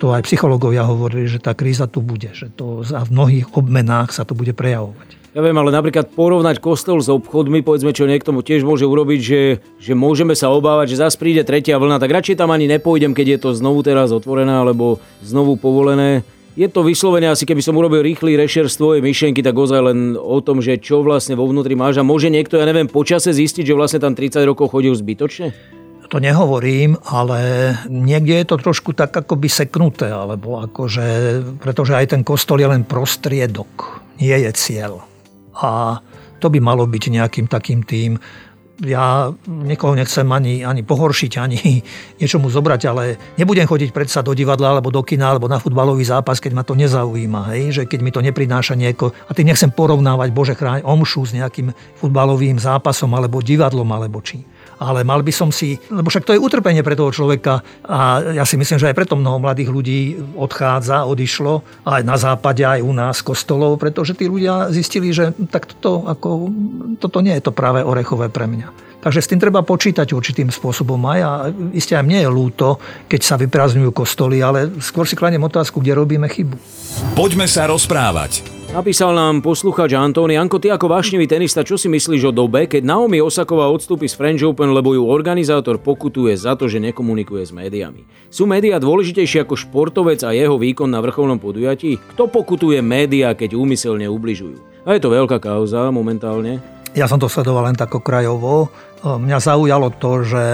to 0.01 0.17
aj 0.17 0.25
psychológovia 0.25 0.89
hovorili, 0.89 1.29
že 1.29 1.45
tá 1.45 1.53
kríza 1.53 1.85
tu 1.85 2.01
bude, 2.01 2.33
že 2.33 2.49
to 2.57 2.81
v 2.81 3.11
mnohých 3.13 3.53
obmenách 3.53 4.17
sa 4.17 4.25
to 4.25 4.33
bude 4.33 4.57
prejavovať. 4.57 5.18
Ja 5.37 5.45
viem, 5.45 5.61
ale 5.61 5.69
napríklad 5.69 6.17
porovnať 6.17 6.57
kostol 6.57 7.05
s 7.05 7.13
obchodmi, 7.13 7.61
povedzme, 7.61 7.93
čo 7.93 8.09
niekto 8.09 8.33
mu 8.33 8.41
tiež 8.41 8.65
môže 8.65 8.89
urobiť, 8.89 9.21
že, 9.21 9.41
že 9.77 9.93
môžeme 9.93 10.33
sa 10.33 10.49
obávať, 10.49 10.97
že 10.97 11.05
zase 11.05 11.21
príde 11.21 11.45
tretia 11.45 11.77
vlna, 11.77 12.01
tak 12.01 12.09
radšej 12.09 12.41
tam 12.41 12.49
ani 12.49 12.65
nepôjdem, 12.65 13.13
keď 13.13 13.37
je 13.37 13.39
to 13.45 13.51
znovu 13.53 13.85
teraz 13.85 14.09
otvorené 14.09 14.57
alebo 14.57 15.05
znovu 15.21 15.61
povolené. 15.61 16.25
Je 16.59 16.67
to 16.67 16.83
vyslovene 16.83 17.29
asi, 17.29 17.47
keby 17.47 17.63
som 17.63 17.77
urobil 17.77 18.03
rýchly 18.03 18.35
rešer 18.35 18.67
z 18.67 18.81
tvojej 18.83 19.05
myšlienky, 19.05 19.45
tak 19.45 19.55
ozaj 19.55 19.95
len 19.95 20.19
o 20.19 20.43
tom, 20.43 20.59
že 20.59 20.81
čo 20.81 21.05
vlastne 21.07 21.39
vo 21.39 21.47
vnútri 21.47 21.79
máš 21.79 22.01
a 22.01 22.09
môže 22.09 22.33
niekto, 22.33 22.59
ja 22.59 22.67
neviem, 22.67 22.91
počase 22.91 23.31
zistiť, 23.31 23.63
že 23.63 23.79
vlastne 23.79 24.03
tam 24.03 24.17
30 24.17 24.43
rokov 24.43 24.75
chodil 24.75 24.97
zbytočne? 24.97 25.55
To 26.09 26.19
nehovorím, 26.19 26.97
ale 27.05 27.77
niekde 27.87 28.43
je 28.43 28.47
to 28.49 28.57
trošku 28.57 28.97
tak 28.97 29.13
akoby 29.13 29.47
seknuté, 29.47 30.09
alebo 30.09 30.59
akože, 30.65 31.07
pretože 31.61 31.93
aj 31.95 32.17
ten 32.17 32.23
kostol 32.25 32.59
je 32.59 32.67
len 32.67 32.83
prostriedok, 32.83 34.03
nie 34.17 34.33
je 34.33 34.51
cieľ. 34.57 35.08
A 35.63 35.99
to 36.39 36.47
by 36.49 36.63
malo 36.63 36.87
byť 36.87 37.05
nejakým 37.11 37.47
takým 37.51 37.83
tým, 37.83 38.19
ja 38.79 39.35
niekoho 39.47 39.99
nechcem 39.99 40.23
ani, 40.31 40.63
ani 40.63 40.87
pohoršiť, 40.87 41.33
ani 41.43 41.59
niečomu 42.23 42.47
zobrať, 42.47 42.81
ale 42.87 43.19
nebudem 43.35 43.67
chodiť 43.67 43.91
predsa 43.91 44.23
do 44.23 44.31
divadla 44.31 44.79
alebo 44.79 44.95
do 44.95 45.03
kina 45.03 45.35
alebo 45.35 45.51
na 45.51 45.59
futbalový 45.59 46.07
zápas, 46.07 46.39
keď 46.39 46.53
ma 46.55 46.63
to 46.63 46.79
nezaujíma. 46.79 47.55
Hej? 47.55 47.63
Že 47.75 47.83
keď 47.91 48.01
mi 48.07 48.11
to 48.15 48.23
neprináša 48.23 48.79
nieko. 48.79 49.11
A 49.27 49.35
tým 49.35 49.51
nechcem 49.51 49.75
porovnávať, 49.75 50.31
bože 50.31 50.55
chráň, 50.55 50.87
omšu 50.87 51.27
s 51.27 51.35
nejakým 51.35 51.75
futbalovým 51.99 52.63
zápasom 52.63 53.11
alebo 53.19 53.43
divadlom 53.43 53.91
alebo 53.91 54.23
čím 54.23 54.47
ale 54.79 55.03
mal 55.03 55.21
by 55.23 55.33
som 55.35 55.51
si, 55.51 55.77
lebo 55.91 56.09
však 56.09 56.25
to 56.25 56.35
je 56.35 56.43
utrpenie 56.43 56.83
pre 56.87 56.95
toho 56.95 57.11
človeka 57.11 57.61
a 57.85 58.33
ja 58.35 58.45
si 58.47 58.55
myslím, 58.55 58.79
že 58.79 58.89
aj 58.91 58.97
preto 58.97 59.19
mnoho 59.19 59.43
mladých 59.43 59.71
ľudí 59.71 60.01
odchádza, 60.39 61.07
odišlo 61.07 61.85
aj 61.85 62.03
na 62.07 62.17
západe, 62.17 62.63
aj 62.63 62.81
u 62.81 62.93
nás 62.95 63.21
kostolov, 63.21 63.77
pretože 63.77 64.15
tí 64.15 64.31
ľudia 64.31 64.71
zistili, 64.71 65.11
že 65.11 65.35
tak 65.51 65.67
toto, 65.67 66.07
ako, 66.07 66.51
toto 67.03 67.19
nie 67.21 67.35
je 67.37 67.51
to 67.51 67.53
práve 67.53 67.83
orechové 67.83 68.31
pre 68.31 68.47
mňa. 68.47 68.89
Takže 68.99 69.23
s 69.23 69.31
tým 69.31 69.39
treba 69.39 69.63
počítať 69.63 70.11
určitým 70.11 70.51
spôsobom 70.51 70.99
aj 71.07 71.19
a 71.23 71.31
isté 71.71 71.95
aj 71.95 72.03
mne 72.03 72.19
je 72.27 72.31
lúto, 72.31 72.83
keď 73.07 73.21
sa 73.23 73.39
vyprázdňujú 73.39 73.95
kostoly, 73.95 74.43
ale 74.43 74.75
skôr 74.83 75.07
si 75.07 75.15
kladiem 75.15 75.43
otázku, 75.47 75.79
kde 75.79 75.95
robíme 75.95 76.27
chybu. 76.27 76.59
Poďme 77.15 77.47
sa 77.47 77.71
rozprávať. 77.71 78.58
Napísal 78.69 79.17
nám 79.17 79.41
posluchač 79.41 79.97
Antóny. 79.97 80.37
Anko, 80.37 80.61
ty 80.61 80.69
ako 80.69 80.93
vášnivý 80.93 81.25
tenista, 81.25 81.65
čo 81.65 81.81
si 81.81 81.89
myslíš 81.89 82.29
o 82.29 82.33
dobe, 82.37 82.69
keď 82.69 82.85
Naomi 82.85 83.17
Osaková 83.17 83.65
odstúpi 83.73 84.05
z 84.05 84.13
French 84.13 84.45
Open, 84.45 84.77
lebo 84.77 84.93
ju 84.93 85.09
organizátor 85.09 85.81
pokutuje 85.81 86.37
za 86.37 86.53
to, 86.53 86.69
že 86.69 86.77
nekomunikuje 86.77 87.49
s 87.49 87.53
médiami? 87.57 88.05
Sú 88.29 88.45
médiá 88.45 88.77
dôležitejšie 88.77 89.49
ako 89.49 89.57
športovec 89.57 90.21
a 90.21 90.37
jeho 90.37 90.61
výkon 90.61 90.85
na 90.85 91.01
vrcholnom 91.01 91.41
podujatí? 91.41 91.97
Kto 92.13 92.29
pokutuje 92.29 92.85
médiá, 92.85 93.33
keď 93.33 93.57
úmyselne 93.57 94.05
ubližujú? 94.05 94.61
A 94.85 94.93
je 94.93 95.01
to 95.01 95.17
veľká 95.17 95.41
kauza 95.41 95.89
momentálne. 95.89 96.61
Ja 96.97 97.05
som 97.05 97.21
to 97.21 97.29
sledoval 97.29 97.69
len 97.69 97.77
tak 97.77 97.93
okrajovo. 97.93 98.73
Mňa 99.05 99.39
zaujalo 99.39 99.95
to, 99.95 100.27
že 100.27 100.45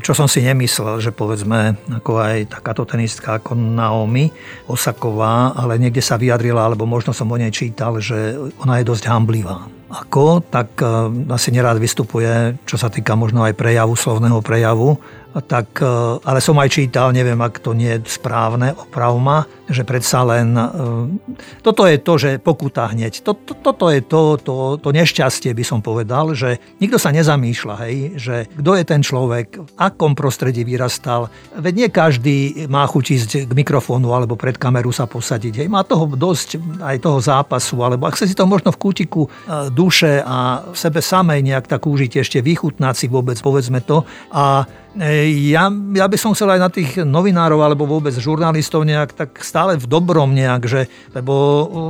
čo 0.00 0.16
som 0.16 0.24
si 0.24 0.40
nemyslel, 0.40 1.02
že 1.02 1.12
povedzme 1.12 1.76
ako 2.00 2.22
aj 2.22 2.36
takáto 2.48 2.88
tenistka 2.88 3.36
ako 3.36 3.52
Naomi 3.52 4.32
Osaková, 4.70 5.52
ale 5.52 5.76
niekde 5.76 6.00
sa 6.00 6.16
vyjadrila, 6.16 6.64
alebo 6.64 6.88
možno 6.88 7.12
som 7.12 7.28
o 7.28 7.36
nej 7.36 7.52
čítal, 7.52 8.00
že 8.00 8.38
ona 8.64 8.80
je 8.80 8.88
dosť 8.88 9.04
hamblivá. 9.12 9.68
Ako, 9.92 10.40
tak 10.48 10.80
e, 10.80 10.88
asi 11.28 11.52
nerád 11.52 11.76
vystupuje, 11.76 12.56
čo 12.64 12.80
sa 12.80 12.88
týka 12.88 13.12
možno 13.12 13.44
aj 13.44 13.52
prejavu, 13.52 13.92
slovného 13.92 14.40
prejavu, 14.40 14.96
tak, 15.40 15.80
e, 15.80 15.88
ale 16.20 16.44
som 16.44 16.60
aj 16.60 16.68
čítal, 16.68 17.16
neviem, 17.16 17.38
ak 17.40 17.64
to 17.64 17.72
nie 17.72 17.96
je 17.96 18.04
správne, 18.20 18.76
oprav 18.76 19.16
ma, 19.16 19.48
že 19.72 19.88
predsa 19.88 20.20
len 20.28 20.52
e, 20.52 20.66
toto 21.64 21.88
je 21.88 21.96
to, 21.96 22.14
že 22.20 22.30
pokuta 22.36 22.92
hneď. 22.92 23.24
Toto, 23.24 23.56
toto 23.56 23.88
je 23.88 24.04
to, 24.04 24.36
to, 24.36 24.54
to 24.76 24.88
nešťastie, 24.92 25.56
by 25.56 25.64
som 25.64 25.80
povedal, 25.80 26.36
že 26.36 26.60
nikto 26.82 27.00
sa 27.00 27.08
nezamýšľa, 27.16 27.74
hej, 27.88 27.96
že 28.20 28.36
kto 28.52 28.70
je 28.76 28.84
ten 28.84 29.00
človek, 29.00 29.46
v 29.56 29.70
akom 29.80 30.12
prostredí 30.12 30.66
vyrastal. 30.68 31.32
Veď 31.56 31.74
nie 31.74 31.88
každý 31.88 32.38
má 32.68 32.84
chuť 32.84 33.04
ísť 33.16 33.30
k 33.48 33.52
mikrofónu 33.56 34.12
alebo 34.12 34.36
pred 34.36 34.60
kameru 34.60 34.92
sa 34.92 35.08
posadiť. 35.08 35.64
Hej. 35.64 35.68
Má 35.72 35.86
toho 35.86 36.04
dosť 36.12 36.60
aj 36.84 36.96
toho 37.00 37.18
zápasu, 37.22 37.80
alebo 37.80 38.04
ak 38.04 38.18
sa 38.20 38.28
si 38.28 38.36
to 38.36 38.44
možno 38.44 38.74
v 38.74 38.80
kútiku 38.82 39.22
e, 39.24 39.28
duše 39.72 40.20
a 40.20 40.68
v 40.68 40.76
sebe 40.76 41.00
samej 41.00 41.40
nejak 41.40 41.66
tak 41.70 41.88
užiť, 41.88 42.20
ešte 42.20 42.38
vychutnáť 42.44 42.94
si 42.94 43.06
vôbec, 43.08 43.38
povedzme 43.40 43.80
to. 43.80 44.04
A 44.34 44.66
Ja, 44.92 45.72
ja 45.72 46.04
by 46.04 46.16
som 46.20 46.36
chcel 46.36 46.52
aj 46.52 46.60
na 46.60 46.68
tých 46.68 47.00
novinárov 47.00 47.64
alebo 47.64 47.88
vôbec 47.88 48.12
žurnalistov 48.12 48.84
nejak 48.84 49.16
tak 49.16 49.40
stále 49.40 49.80
v 49.80 49.88
dobrom 49.88 50.36
nejak, 50.36 50.68
že, 50.68 50.84
lebo 51.16 51.32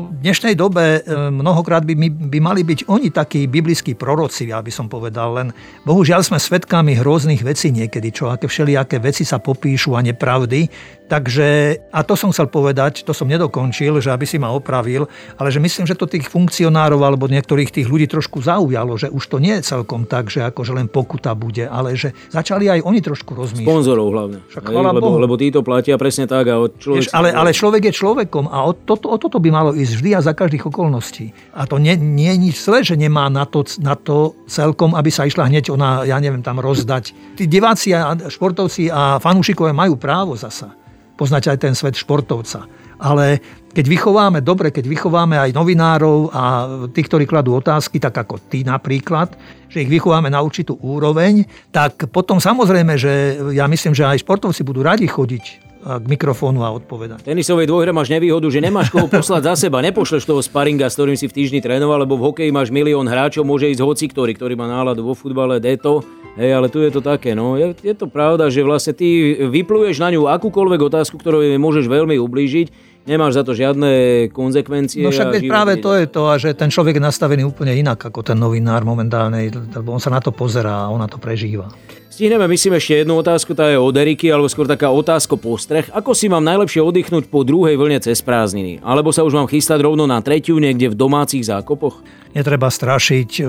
v 0.07 0.23
dnešnej 0.23 0.55
dobe 0.55 1.03
mnohokrát 1.11 1.83
by, 1.83 1.99
by 1.99 2.39
mali 2.39 2.63
byť 2.63 2.87
oni 2.87 3.11
takí 3.11 3.51
biblickí 3.51 3.99
proroci, 3.99 4.55
ja 4.55 4.63
by 4.63 4.71
som 4.71 4.87
povedal, 4.87 5.35
len 5.35 5.49
bohužiaľ 5.83 6.23
sme 6.23 6.39
svedkami 6.39 6.95
hrozných 6.95 7.43
vecí 7.43 7.75
niekedy, 7.75 8.15
čo 8.15 8.31
aké 8.31 8.47
všelijaké 8.47 9.03
veci 9.03 9.27
sa 9.27 9.43
popíšu 9.43 9.99
a 9.99 10.01
nepravdy, 10.07 10.71
Takže, 11.13 11.77
a 11.93 12.01
to 12.09 12.17
som 12.17 12.33
chcel 12.33 12.49
povedať, 12.49 13.05
to 13.05 13.13
som 13.13 13.29
nedokončil, 13.29 14.01
že 14.01 14.09
aby 14.09 14.25
si 14.25 14.41
ma 14.41 14.49
opravil, 14.49 15.05
ale 15.37 15.53
že 15.53 15.61
myslím, 15.61 15.85
že 15.85 15.93
to 15.93 16.09
tých 16.09 16.25
funkcionárov 16.25 16.97
alebo 17.05 17.29
niektorých 17.29 17.69
tých 17.69 17.85
ľudí 17.85 18.09
trošku 18.09 18.41
zaujalo, 18.41 18.97
že 18.97 19.13
už 19.13 19.21
to 19.29 19.37
nie 19.37 19.61
je 19.61 19.77
celkom 19.77 20.09
tak, 20.09 20.33
že 20.33 20.41
akože 20.41 20.73
len 20.73 20.89
pokuta 20.89 21.37
bude, 21.37 21.69
ale 21.69 22.01
že 22.01 22.17
začali 22.33 22.73
aj 22.73 22.81
oni 22.89 23.05
trošku 23.05 23.37
rozmýšľať. 23.37 23.69
Sponzorov 23.69 24.09
hlavne. 24.09 24.39
Však, 24.49 24.73
Hej, 24.73 24.77
lebo, 24.89 25.05
Bohu. 25.05 25.21
lebo 25.21 25.35
títo 25.37 25.61
platia 25.61 26.01
presne 26.01 26.25
tak. 26.25 26.49
A 26.49 26.65
človek 26.65 27.13
ale, 27.13 27.29
ale 27.29 27.53
človek 27.53 27.93
je 27.93 27.93
človekom 27.93 28.49
a 28.49 28.65
o 28.65 28.73
toto, 28.73 29.13
o 29.13 29.21
toto 29.21 29.37
by 29.37 29.53
malo 29.53 29.77
ísť 29.77 29.93
vždy 30.01 30.11
a 30.17 30.25
za 30.25 30.33
každých 30.33 30.73
okolností. 30.73 31.37
A 31.53 31.69
to 31.69 31.77
nie, 31.77 31.93
nie 31.93 32.33
je 32.33 32.39
nič 32.41 32.57
zle, 32.57 32.81
že 32.81 32.97
nemá 32.97 33.29
na 33.29 33.45
to, 33.45 33.69
na 33.85 34.01
to 34.01 34.33
celkom, 34.49 34.97
aby 34.97 35.13
sa 35.13 35.29
išla 35.29 35.45
hneď 35.45 35.77
ona, 35.77 36.09
ja 36.09 36.17
neviem, 36.17 36.41
tam 36.41 36.57
rozdať. 36.57 37.37
Tí 37.37 37.45
diváci 37.45 37.93
a 37.93 38.17
športovci 38.17 38.89
a 38.89 39.21
fanúšikovia 39.21 39.77
majú 39.77 40.01
právo 40.01 40.41
zasa 40.41 40.81
poznať 41.17 41.53
aj 41.53 41.59
ten 41.59 41.75
svet 41.77 41.97
športovca. 41.97 42.67
Ale 43.03 43.43
keď 43.75 43.89
vychováme 43.89 44.45
dobre, 44.45 44.71
keď 44.71 44.87
vychováme 44.87 45.35
aj 45.35 45.51
novinárov 45.57 46.31
a 46.31 46.43
tých, 46.93 47.09
ktorí 47.09 47.25
kladú 47.27 47.59
otázky, 47.59 47.99
tak 47.99 48.15
ako 48.15 48.39
ty 48.47 48.63
napríklad, 48.63 49.35
že 49.67 49.83
ich 49.83 49.91
vychováme 49.91 50.29
na 50.31 50.39
určitú 50.45 50.79
úroveň, 50.79 51.49
tak 51.75 52.07
potom 52.13 52.39
samozrejme, 52.39 52.95
že 53.01 53.43
ja 53.57 53.67
myslím, 53.67 53.97
že 53.97 54.07
aj 54.07 54.23
športovci 54.23 54.63
budú 54.63 54.85
radi 54.87 55.09
chodiť 55.09 55.72
k 55.83 56.05
mikrofónu 56.07 56.63
a 56.63 56.71
odpovedať. 56.71 57.27
V 57.27 57.35
tenisovej 57.35 57.67
dvojhre 57.67 57.91
máš 57.91 58.15
nevýhodu, 58.15 58.47
že 58.47 58.63
nemáš 58.63 58.95
koho 58.95 59.11
poslať 59.11 59.51
za 59.51 59.67
seba. 59.67 59.83
Nepošleš 59.83 60.23
toho 60.23 60.39
sparinga, 60.39 60.87
s 60.87 60.95
ktorým 60.95 61.19
si 61.19 61.27
v 61.27 61.35
týždni 61.35 61.59
trénoval, 61.59 62.07
lebo 62.07 62.15
v 62.15 62.31
hokeji 62.31 62.51
máš 62.55 62.71
milión 62.71 63.11
hráčov, 63.11 63.43
môže 63.43 63.67
ísť 63.67 63.83
hoci 63.83 64.07
ktorý, 64.07 64.39
ktorý 64.39 64.55
má 64.55 64.71
náladu 64.71 65.03
vo 65.03 65.19
futbale, 65.19 65.59
deto. 65.59 66.07
Hej, 66.33 66.49
ale 66.57 66.73
tu 66.73 66.81
je 66.81 66.89
to 66.89 67.05
také, 67.05 67.37
no. 67.37 67.61
Je, 67.61 67.77
je 67.77 67.93
to 67.93 68.09
pravda, 68.09 68.49
že 68.49 68.65
vlastne 68.65 68.97
ty 68.97 69.37
vypluješ 69.37 70.01
na 70.01 70.09
ňu 70.17 70.33
akúkoľvek 70.33 70.81
otázku, 70.81 71.21
ktorú 71.21 71.45
môžeš 71.61 71.93
veľmi 71.93 72.17
ublížiť, 72.17 72.73
nemáš 73.05 73.37
za 73.37 73.45
to 73.45 73.53
žiadne 73.53 74.33
konzekvencie. 74.33 75.05
No 75.05 75.13
však 75.13 75.45
práve 75.45 75.77
to 75.77 75.93
je 75.93 76.07
to, 76.09 76.23
že 76.41 76.57
ten 76.57 76.73
človek 76.73 76.97
je 76.97 77.05
nastavený 77.05 77.45
úplne 77.45 77.77
inak 77.77 78.01
ako 78.01 78.25
ten 78.25 78.41
novinár 78.41 78.81
momentálne, 78.81 79.53
lebo 79.53 79.93
on 79.93 80.01
sa 80.01 80.09
na 80.09 80.25
to 80.25 80.33
pozerá 80.33 80.89
a 80.89 80.91
on 80.95 81.05
na 81.05 81.09
to 81.11 81.21
prežíva. 81.21 81.69
Stihneme, 82.13 82.45
myslím, 82.45 82.77
ešte 82.77 83.01
jednu 83.01 83.25
otázku, 83.25 83.57
tá 83.57 83.73
je 83.73 83.81
od 83.81 83.97
Eriky, 83.97 84.29
alebo 84.29 84.45
skôr 84.45 84.69
taká 84.69 84.93
otázka 84.93 85.41
postreh. 85.41 85.89
Ako 85.97 86.13
si 86.13 86.29
mám 86.29 86.45
najlepšie 86.45 86.85
oddychnúť 86.85 87.33
po 87.33 87.41
druhej 87.41 87.81
vlne 87.81 88.05
cez 88.05 88.21
prázdniny? 88.21 88.85
Alebo 88.85 89.17
sa 89.17 89.25
už 89.25 89.33
mám 89.33 89.49
chystať 89.49 89.81
rovno 89.81 90.05
na 90.05 90.21
tretiu 90.21 90.61
niekde 90.61 90.93
v 90.93 90.99
domácich 91.01 91.41
zákopoch? 91.49 92.05
Netreba 92.37 92.69
strašiť, 92.69 93.41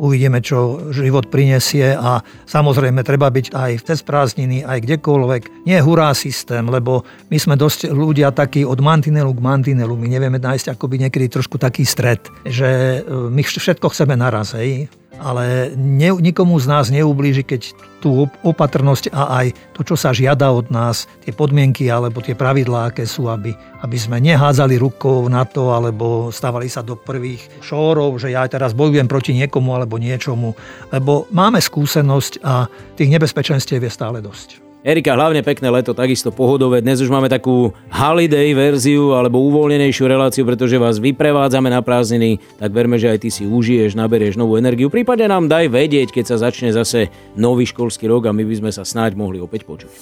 uvidíme, 0.00 0.40
čo 0.40 0.88
život 0.96 1.28
prinesie 1.28 1.92
a 1.92 2.24
samozrejme 2.48 3.04
treba 3.04 3.28
byť 3.28 3.52
aj 3.52 3.70
v 3.76 3.86
cez 3.92 4.00
prázdniny, 4.00 4.64
aj 4.64 4.80
kdekoľvek. 4.80 5.68
Nie 5.68 5.84
hurá 5.84 6.16
systém, 6.16 6.72
lebo 6.72 7.04
my 7.28 7.36
sme 7.36 7.60
dosť 7.60 7.92
ľudia 7.92 8.32
takí 8.32 8.64
od 8.64 8.80
mantinelu 8.80 9.28
k 9.28 9.44
mantinelu. 9.44 9.92
My 9.92 10.08
nevieme 10.08 10.40
nájsť 10.40 10.72
akoby 10.72 11.04
niekedy 11.04 11.28
trošku 11.28 11.60
taký 11.60 11.84
stred, 11.84 12.24
že 12.48 13.04
e, 13.04 13.28
my 13.28 13.44
všetko 13.44 13.92
chceme 13.92 14.16
naraz, 14.16 14.56
hej 14.56 14.88
ale 15.20 15.76
ne, 15.76 16.16
nikomu 16.16 16.56
z 16.56 16.66
nás 16.66 16.88
neublíži, 16.88 17.44
keď 17.44 17.76
tú 18.00 18.24
opatrnosť 18.40 19.12
a 19.12 19.44
aj 19.44 19.46
to, 19.76 19.84
čo 19.84 19.96
sa 20.00 20.16
žiada 20.16 20.48
od 20.48 20.72
nás, 20.72 21.04
tie 21.20 21.36
podmienky 21.36 21.92
alebo 21.92 22.24
tie 22.24 22.32
pravidlá, 22.32 22.90
aké 22.90 23.04
sú, 23.04 23.28
aby, 23.28 23.52
aby 23.84 23.96
sme 24.00 24.16
nehádzali 24.24 24.80
rukou 24.80 25.28
na 25.28 25.44
to, 25.44 25.76
alebo 25.76 26.32
stávali 26.32 26.72
sa 26.72 26.80
do 26.80 26.96
prvých 26.96 27.44
šórov, 27.60 28.16
že 28.16 28.32
ja 28.32 28.48
teraz 28.48 28.72
bojujem 28.72 29.04
proti 29.04 29.36
niekomu 29.36 29.76
alebo 29.76 30.00
niečomu, 30.00 30.56
lebo 30.88 31.28
máme 31.28 31.60
skúsenosť 31.60 32.40
a 32.40 32.64
tých 32.96 33.12
nebezpečenstiev 33.12 33.84
je 33.84 33.92
stále 33.92 34.24
dosť. 34.24 34.69
Erika, 34.80 35.12
hlavne 35.12 35.44
pekné 35.44 35.68
leto, 35.68 35.92
takisto 35.92 36.32
pohodové. 36.32 36.80
Dnes 36.80 37.04
už 37.04 37.12
máme 37.12 37.28
takú 37.28 37.68
holiday 37.92 38.56
verziu 38.56 39.12
alebo 39.12 39.36
uvoľnenejšiu 39.52 40.08
reláciu, 40.08 40.48
pretože 40.48 40.80
vás 40.80 40.96
vyprevádzame 40.96 41.68
na 41.68 41.84
prázdniny, 41.84 42.40
tak 42.56 42.72
verme, 42.72 42.96
že 42.96 43.12
aj 43.12 43.18
ty 43.20 43.28
si 43.28 43.44
užiješ, 43.44 43.92
naberieš 43.92 44.40
novú 44.40 44.56
energiu. 44.56 44.88
Prípadne 44.88 45.28
nám 45.28 45.52
daj 45.52 45.68
vedieť, 45.68 46.16
keď 46.16 46.32
sa 46.32 46.48
začne 46.48 46.72
zase 46.72 47.12
nový 47.36 47.68
školský 47.68 48.08
rok 48.08 48.32
a 48.32 48.32
my 48.32 48.40
by 48.40 48.54
sme 48.56 48.70
sa 48.72 48.80
snáď 48.80 49.20
mohli 49.20 49.36
opäť 49.36 49.68
počuť. 49.68 49.92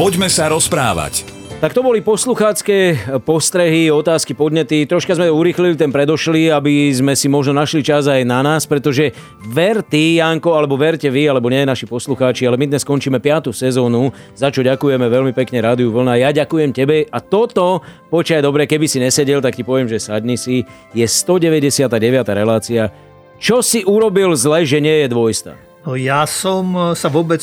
Poďme 0.00 0.32
sa 0.32 0.48
rozprávať. 0.48 1.41
Tak 1.62 1.78
to 1.78 1.86
boli 1.86 2.02
posluchácké 2.02 3.06
postrehy, 3.22 3.86
otázky, 3.86 4.34
podnety. 4.34 4.82
Troška 4.82 5.14
sme 5.14 5.30
urýchlili 5.30 5.78
ten 5.78 5.94
predošlý, 5.94 6.50
aby 6.50 6.90
sme 6.90 7.14
si 7.14 7.30
možno 7.30 7.54
našli 7.54 7.86
čas 7.86 8.10
aj 8.10 8.26
na 8.26 8.42
nás, 8.42 8.66
pretože 8.66 9.14
ver 9.46 9.78
ty, 9.86 10.18
Janko, 10.18 10.58
alebo 10.58 10.74
verte 10.74 11.06
vy, 11.06 11.30
alebo 11.30 11.46
nie 11.46 11.62
naši 11.62 11.86
poslucháči, 11.86 12.50
ale 12.50 12.58
my 12.58 12.66
dnes 12.66 12.82
skončíme 12.82 13.22
5. 13.22 13.54
sezónu, 13.54 14.10
za 14.34 14.50
čo 14.50 14.66
ďakujeme 14.66 15.06
veľmi 15.06 15.30
pekne 15.30 15.62
Rádiu 15.62 15.94
Vlna. 15.94 16.18
Ja 16.18 16.34
ďakujem 16.34 16.74
tebe 16.74 17.06
a 17.06 17.22
toto, 17.22 17.86
počkaj 18.10 18.42
dobre, 18.42 18.66
keby 18.66 18.90
si 18.90 18.98
nesedel, 18.98 19.38
tak 19.38 19.54
ti 19.54 19.62
poviem, 19.62 19.86
že 19.86 20.02
sadni 20.02 20.34
si, 20.34 20.66
je 20.90 21.06
199. 21.06 21.86
relácia. 22.34 22.90
Čo 23.38 23.62
si 23.62 23.86
urobil 23.86 24.34
zle, 24.34 24.66
že 24.66 24.82
nie 24.82 25.06
je 25.06 25.14
dvojsta? 25.14 25.54
No 25.82 25.98
ja 25.98 26.22
som 26.30 26.94
sa 26.94 27.10
vôbec, 27.10 27.42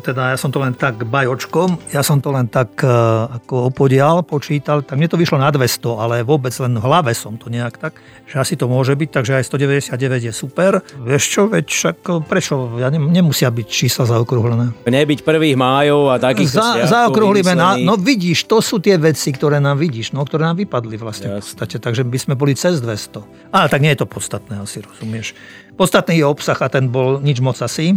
teda 0.00 0.32
ja 0.32 0.36
som 0.40 0.48
to 0.48 0.56
len 0.64 0.72
tak 0.72 1.04
bajočkom, 1.04 1.92
ja 1.92 2.00
som 2.00 2.24
to 2.24 2.32
len 2.32 2.48
tak 2.48 2.80
e, 2.80 2.88
ako 3.36 3.68
opodial, 3.68 4.24
počítal, 4.24 4.80
tak 4.80 4.96
mne 4.96 5.12
to 5.12 5.20
vyšlo 5.20 5.36
na 5.36 5.52
200, 5.52 5.84
ale 6.00 6.24
vôbec 6.24 6.56
len 6.56 6.72
v 6.72 6.80
hlave 6.80 7.12
som 7.12 7.36
to 7.36 7.52
nejak 7.52 7.76
tak, 7.76 8.00
že 8.24 8.40
asi 8.40 8.56
to 8.56 8.64
môže 8.64 8.96
byť, 8.96 9.08
takže 9.12 9.32
aj 9.36 9.44
199 9.92 9.92
je 10.24 10.32
super. 10.32 10.80
Vieš 11.04 11.24
čo, 11.28 11.42
veď 11.52 11.68
však 11.68 11.96
prečo, 12.24 12.80
ja 12.80 12.88
nemusia 12.88 13.52
byť 13.52 13.68
čísla 13.68 14.08
zaokrúhlené. 14.08 14.72
Nebyť 14.88 15.20
prvých 15.20 15.60
májov 15.60 16.10
a 16.10 16.16
takých 16.16 16.56
Za, 16.56 16.88
Zaokrúhlime, 16.88 17.52
na, 17.52 17.76
no 17.76 18.00
vidíš, 18.00 18.48
to 18.48 18.64
sú 18.64 18.80
tie 18.80 18.96
veci, 18.96 19.36
ktoré 19.36 19.60
nám 19.60 19.76
vidíš, 19.76 20.16
no 20.16 20.24
ktoré 20.24 20.48
nám 20.48 20.56
vypadli 20.56 20.96
vlastne 20.96 21.28
v 21.28 21.44
podstate, 21.44 21.76
takže 21.76 22.08
by 22.08 22.16
sme 22.16 22.34
boli 22.40 22.56
cez 22.56 22.80
200. 22.80 23.52
Ale 23.52 23.68
tak 23.68 23.84
nie 23.84 23.92
je 23.92 24.00
to 24.00 24.08
podstatné 24.08 24.64
asi, 24.64 24.80
rozumieš. 24.80 25.36
Podstatný 25.76 26.24
je 26.24 26.26
obsah 26.26 26.56
a 26.56 26.72
ten 26.72 26.88
bol 26.88 27.20
nič 27.20 27.44
moc 27.44 27.60
asi. 27.60 27.92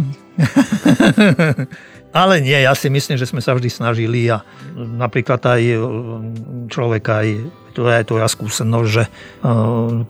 Ale 2.10 2.42
nie, 2.42 2.58
ja 2.58 2.74
si 2.74 2.90
myslím, 2.90 3.16
že 3.16 3.30
sme 3.30 3.40
sa 3.40 3.54
vždy 3.54 3.70
snažili 3.70 4.26
a 4.26 4.42
napríklad 4.74 5.40
aj 5.46 5.62
e, 5.62 5.78
človek 6.66 7.04
aj 7.06 7.28
to 7.70 7.86
je 7.86 8.02
aj 8.02 8.06
tvoja 8.10 8.26
skúsenosť, 8.26 8.88
že 8.90 9.04
e, 9.06 9.10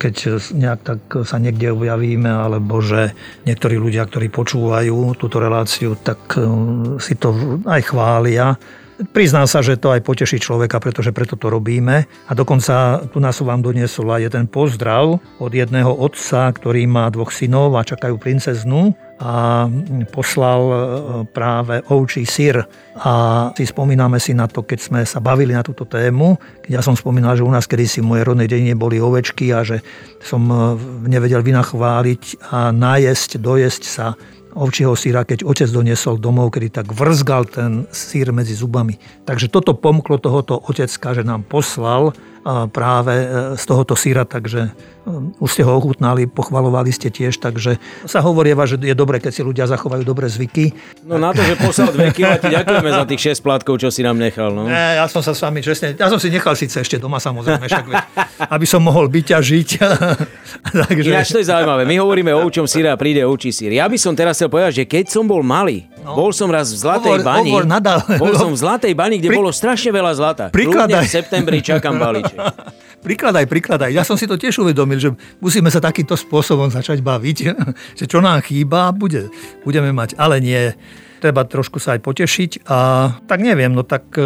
keď 0.00 0.14
nejak 0.56 0.80
tak 0.80 1.00
sa 1.28 1.36
niekde 1.36 1.76
objavíme, 1.76 2.32
alebo 2.32 2.80
že 2.80 3.12
niektorí 3.44 3.76
ľudia, 3.76 4.08
ktorí 4.08 4.32
počúvajú 4.32 5.12
túto 5.20 5.36
reláciu, 5.44 5.92
tak 6.00 6.40
e, 6.40 6.48
si 6.96 7.20
to 7.20 7.60
aj 7.68 7.92
chvália 7.92 8.56
Priznám 9.00 9.48
sa, 9.48 9.64
že 9.64 9.80
to 9.80 9.96
aj 9.96 10.04
poteší 10.04 10.36
človeka, 10.44 10.76
pretože 10.76 11.16
preto 11.16 11.32
to 11.32 11.48
robíme. 11.48 12.04
A 12.04 12.32
dokonca 12.36 13.00
tu 13.08 13.16
nás 13.16 13.40
vám 13.40 13.64
doniesol 13.64 14.12
aj 14.12 14.28
jeden 14.28 14.44
pozdrav 14.44 15.16
od 15.40 15.52
jedného 15.52 15.88
otca, 15.88 16.52
ktorý 16.52 16.84
má 16.84 17.08
dvoch 17.08 17.32
synov 17.32 17.80
a 17.80 17.86
čakajú 17.86 18.20
princeznu 18.20 18.92
a 19.20 19.68
poslal 20.12 20.60
e, 20.64 20.76
práve 21.32 21.84
ovčí 21.92 22.24
syr. 22.24 22.64
A 23.00 23.12
si 23.52 23.68
spomíname 23.68 24.16
si 24.16 24.32
na 24.32 24.48
to, 24.48 24.64
keď 24.64 24.78
sme 24.80 25.00
sa 25.04 25.20
bavili 25.20 25.52
na 25.52 25.60
túto 25.60 25.84
tému, 25.84 26.40
keď 26.64 26.80
ja 26.80 26.82
som 26.84 26.96
spomínal, 26.96 27.36
že 27.36 27.44
u 27.44 27.52
nás 27.52 27.68
kedysi 27.68 28.00
v 28.00 28.08
mojej 28.16 28.24
rodnej 28.24 28.48
dedine 28.48 28.76
boli 28.76 28.96
ovečky 28.96 29.52
a 29.52 29.60
že 29.64 29.84
som 30.24 30.44
e, 30.48 30.56
nevedel 31.08 31.40
vynachváliť 31.40 32.52
a 32.52 32.72
najesť, 32.72 33.40
dojesť 33.40 33.82
sa 33.84 34.06
ovčieho 34.54 34.94
síra, 34.98 35.26
keď 35.26 35.46
otec 35.46 35.68
doniesol 35.70 36.18
domov, 36.18 36.54
kedy 36.54 36.68
tak 36.82 36.86
vrzgal 36.90 37.46
ten 37.46 37.84
sír 37.90 38.30
medzi 38.34 38.54
zubami. 38.54 38.98
Takže 39.26 39.50
toto 39.50 39.74
pomklo 39.76 40.18
tohoto 40.18 40.58
otecka, 40.58 41.14
že 41.14 41.26
nám 41.26 41.46
poslal 41.46 42.14
práve 42.44 43.14
e, 43.14 43.26
z 43.56 43.64
tohoto 43.68 43.92
síra, 43.92 44.24
takže 44.24 44.72
už 45.40 45.50
ste 45.50 45.62
ho 45.64 45.72
ochutnali, 45.74 46.28
pochvalovali 46.28 46.92
ste 46.92 47.08
tiež, 47.08 47.40
takže 47.40 47.80
sa 48.04 48.20
hovorieva, 48.20 48.68
že 48.68 48.76
je 48.78 48.92
dobre, 48.92 49.18
keď 49.18 49.32
si 49.32 49.42
ľudia 49.42 49.64
zachovajú 49.66 50.02
dobré 50.04 50.28
zvyky. 50.28 50.76
No 51.08 51.16
na 51.16 51.32
to, 51.32 51.40
že 51.40 51.56
poslal 51.56 51.90
dve 51.90 52.12
kila, 52.12 52.36
ti 52.36 52.52
ďakujeme 52.52 52.90
za 52.92 53.04
tých 53.08 53.40
6 53.40 53.46
plátkov, 53.46 53.80
čo 53.80 53.88
si 53.88 54.04
nám 54.04 54.20
nechal. 54.20 54.52
No. 54.52 54.68
Ne, 54.68 55.00
ja 55.00 55.04
som 55.08 55.24
sa 55.24 55.32
s 55.32 55.40
vami 55.40 55.64
čestne, 55.64 55.96
ja 55.96 56.06
som 56.12 56.20
si 56.20 56.28
nechal 56.28 56.52
síce 56.54 56.78
ešte 56.84 57.00
doma 57.00 57.16
samozrejme, 57.18 57.64
však, 57.64 57.86
aby 58.52 58.66
som 58.68 58.84
mohol 58.84 59.08
byť 59.08 59.26
a 59.34 59.38
žiť. 59.40 59.68
takže... 60.86 61.10
Ináč 61.10 61.32
to 61.32 61.40
je 61.40 61.48
zaujímavé, 61.48 61.88
my 61.88 61.96
hovoríme 61.98 62.30
o 62.36 62.44
učom 62.46 62.68
síra 62.68 62.94
a 62.94 63.00
príde 63.00 63.24
ovčí 63.24 63.50
sír. 63.50 63.74
Ja 63.74 63.88
by 63.88 63.96
som 63.96 64.12
teraz 64.14 64.38
chcel 64.38 64.52
povedať, 64.52 64.84
že 64.84 64.84
keď 64.84 65.04
som 65.10 65.24
bol 65.26 65.40
malý, 65.40 65.89
no. 66.04 66.16
bol 66.16 66.30
som 66.32 66.48
raz 66.50 66.72
v 66.72 66.78
Zlatej 66.80 67.20
hovor, 67.20 67.26
bani, 67.26 67.50
hovor 67.50 67.66
bol 68.18 68.32
som 68.36 68.50
v 68.52 68.58
Zlatej 68.58 68.92
bani, 68.96 69.20
kde 69.20 69.30
bolo 69.32 69.52
strašne 69.52 69.92
veľa 69.92 70.12
zlata. 70.16 70.44
Príkladaj. 70.50 71.06
v 71.06 71.12
septembri 71.12 71.58
čakám 71.60 71.96
balíček. 71.96 72.38
prikladaj, 73.06 73.44
prikladaj. 73.48 73.90
Ja 73.90 74.04
som 74.04 74.20
si 74.20 74.28
to 74.28 74.36
tiež 74.36 74.60
uvedomil, 74.60 75.00
že 75.00 75.10
musíme 75.40 75.72
sa 75.72 75.80
takýmto 75.80 76.14
spôsobom 76.14 76.68
začať 76.68 77.00
baviť, 77.00 77.38
že 77.98 78.04
čo 78.04 78.20
nám 78.20 78.44
chýba, 78.44 78.92
bude, 78.92 79.32
budeme 79.64 79.90
mať, 79.90 80.16
ale 80.20 80.38
nie. 80.38 80.76
Treba 81.20 81.44
trošku 81.44 81.76
sa 81.76 81.96
aj 81.96 82.00
potešiť 82.00 82.50
a 82.64 83.12
tak 83.28 83.44
neviem, 83.44 83.76
no 83.76 83.84
tak 83.84 84.08
e, 84.16 84.24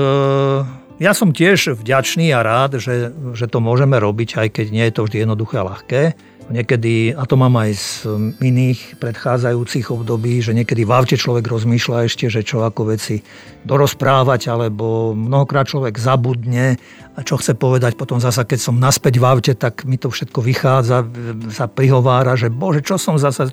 ja 1.03 1.11
som 1.11 1.35
tiež 1.35 1.75
vďačný 1.75 2.31
a 2.31 2.47
rád, 2.47 2.79
že, 2.79 3.11
že 3.35 3.51
to 3.51 3.59
môžeme 3.59 3.99
robiť, 3.99 4.39
aj 4.39 4.49
keď 4.55 4.67
nie 4.71 4.85
je 4.87 4.95
to 4.95 5.03
vždy 5.03 5.27
jednoduché 5.27 5.59
a 5.59 5.67
ľahké. 5.67 6.03
Niekedy, 6.45 7.17
a 7.17 7.25
to 7.25 7.41
mám 7.41 7.57
aj 7.57 7.71
z 7.73 7.89
iných 8.37 9.01
predchádzajúcich 9.01 9.89
období, 9.89 10.45
že 10.45 10.53
niekedy 10.53 10.85
v 10.85 10.93
aute 10.93 11.17
človek 11.17 11.49
rozmýšľa 11.49 12.05
ešte, 12.05 12.29
že 12.29 12.45
čo 12.45 12.61
ako 12.61 12.93
veci 12.93 13.25
dorozprávať, 13.65 14.53
alebo 14.53 15.17
mnohokrát 15.17 15.65
človek 15.65 15.97
zabudne 15.97 16.77
a 17.17 17.21
čo 17.25 17.41
chce 17.41 17.57
povedať 17.57 17.97
potom 17.97 18.21
zasa, 18.21 18.45
keď 18.45 18.61
som 18.61 18.77
naspäť 18.77 19.23
v 19.23 19.25
aute, 19.25 19.53
tak 19.57 19.89
mi 19.89 19.97
to 19.97 20.13
všetko 20.13 20.45
vychádza, 20.45 21.09
sa 21.49 21.65
prihovára, 21.65 22.37
že 22.37 22.53
bože, 22.53 22.85
čo 22.85 23.01
som 23.01 23.17
zasa, 23.17 23.49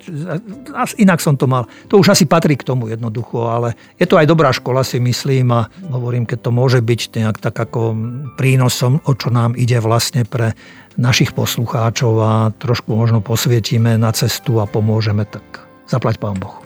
inak 1.00 1.24
som 1.24 1.40
to 1.40 1.48
mal. 1.48 1.70
To 1.88 2.02
už 2.02 2.12
asi 2.12 2.28
patrí 2.28 2.60
k 2.60 2.68
tomu 2.68 2.92
jednoducho, 2.92 3.48
ale 3.48 3.78
je 4.02 4.10
to 4.10 4.20
aj 4.20 4.28
dobrá 4.28 4.52
škola 4.52 4.84
si 4.84 5.00
myslím 5.00 5.54
a 5.56 5.72
hovorím, 5.94 6.28
keď 6.28 6.44
to 6.44 6.52
môže 6.52 6.84
byť 6.84 7.02
nejak 7.22 7.38
tak 7.40 7.56
ako 7.56 7.96
prínosom, 8.36 9.00
o 9.08 9.12
čo 9.16 9.32
nám 9.32 9.56
ide 9.56 9.80
vlastne 9.80 10.28
pre 10.28 10.58
našich 11.00 11.32
poslucháčov 11.32 12.14
a 12.20 12.32
trošku 12.56 12.96
možno 12.96 13.24
posvietime 13.24 13.96
na 13.96 14.12
cestu 14.12 14.60
a 14.60 14.66
pomôžeme, 14.68 15.24
tak 15.24 15.44
zaplať 15.88 16.20
pán 16.20 16.40
Boh. 16.40 16.60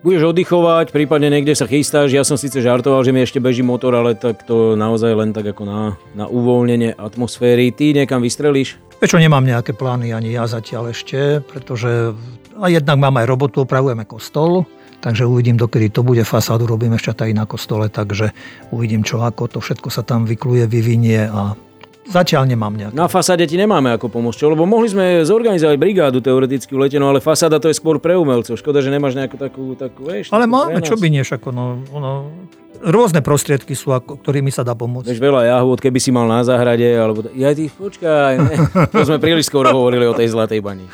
Budeš 0.00 0.32
oddychovať, 0.32 0.96
prípadne 0.96 1.28
niekde 1.28 1.52
sa 1.52 1.68
chystáš. 1.68 2.16
Ja 2.16 2.24
som 2.24 2.40
síce 2.40 2.64
žartoval, 2.64 3.04
že 3.04 3.12
mi 3.12 3.20
ešte 3.20 3.36
beží 3.36 3.60
motor, 3.60 3.92
ale 3.92 4.16
tak 4.16 4.48
to 4.48 4.72
naozaj 4.72 5.12
len 5.12 5.36
tak 5.36 5.52
ako 5.52 5.68
na, 5.68 5.80
na 6.16 6.24
uvoľnenie 6.24 6.96
atmosféry. 6.96 7.68
Ty 7.68 7.92
niekam 7.92 8.24
vystrelíš? 8.24 8.80
Prečo 8.96 9.20
nemám 9.20 9.44
nejaké 9.44 9.76
plány 9.76 10.16
ani 10.16 10.32
ja 10.32 10.48
zatiaľ 10.48 10.96
ešte, 10.96 11.44
pretože 11.44 12.16
a 12.56 12.66
jednak 12.72 12.96
mám 12.96 13.20
aj 13.20 13.28
robotu, 13.28 13.68
opravujeme 13.68 14.08
kostol, 14.08 14.64
takže 15.04 15.28
uvidím, 15.28 15.60
dokedy 15.60 15.92
to 15.92 16.00
bude. 16.00 16.24
Fasádu 16.24 16.64
robíme 16.64 16.96
ešte 16.96 17.12
aj 17.12 17.36
na 17.36 17.44
kostole, 17.44 17.92
takže 17.92 18.32
uvidím, 18.72 19.04
čo 19.04 19.20
ako 19.20 19.52
to 19.52 19.58
všetko 19.60 19.92
sa 19.92 20.00
tam 20.00 20.24
vykluje, 20.24 20.64
vyvinie 20.64 21.28
a 21.28 21.60
Zatiaľ 22.10 22.42
nemám 22.50 22.74
nejaké. 22.74 22.94
Na 22.98 23.06
fasáde 23.06 23.46
ti 23.46 23.54
nemáme 23.54 23.94
ako 23.94 24.10
pomôcť? 24.10 24.50
Lebo 24.50 24.66
mohli 24.66 24.90
sme 24.90 25.22
zorganizovať 25.22 25.76
brigádu 25.78 26.18
teoreticky 26.18 26.74
v 26.74 26.82
ale 26.98 27.22
fasáda 27.22 27.62
to 27.62 27.70
je 27.70 27.78
skôr 27.78 28.02
pre 28.02 28.18
umelcov. 28.18 28.58
Škoda, 28.58 28.82
že 28.82 28.90
nemáš 28.90 29.14
nejakú 29.14 29.38
takú, 29.38 29.78
takú 29.78 30.10
vieš, 30.10 30.34
Ale 30.34 30.50
máme, 30.50 30.82
čo 30.82 30.98
by 30.98 31.06
nieš, 31.06 31.38
ako 31.38 31.54
no, 31.54 31.78
no, 31.94 32.26
rôzne 32.82 33.20
prostriedky 33.20 33.76
sú, 33.76 33.92
ako, 33.94 34.18
ktorými 34.18 34.50
sa 34.50 34.66
dá 34.66 34.72
pomôcť. 34.74 35.12
Vieš, 35.12 35.22
veľa 35.22 35.54
jahôd, 35.54 35.78
keby 35.78 35.98
si 36.00 36.10
mal 36.10 36.26
na 36.26 36.42
záhrade, 36.42 36.88
alebo... 36.88 37.28
Ja 37.36 37.52
ty, 37.52 37.68
počkaj, 37.68 38.32
ne. 38.40 38.54
to 38.92 39.06
sme 39.06 39.22
príliš 39.22 39.52
skoro 39.52 39.70
hovorili 39.70 40.08
o 40.08 40.16
tej 40.16 40.32
zlatej 40.32 40.64
bani. 40.64 40.88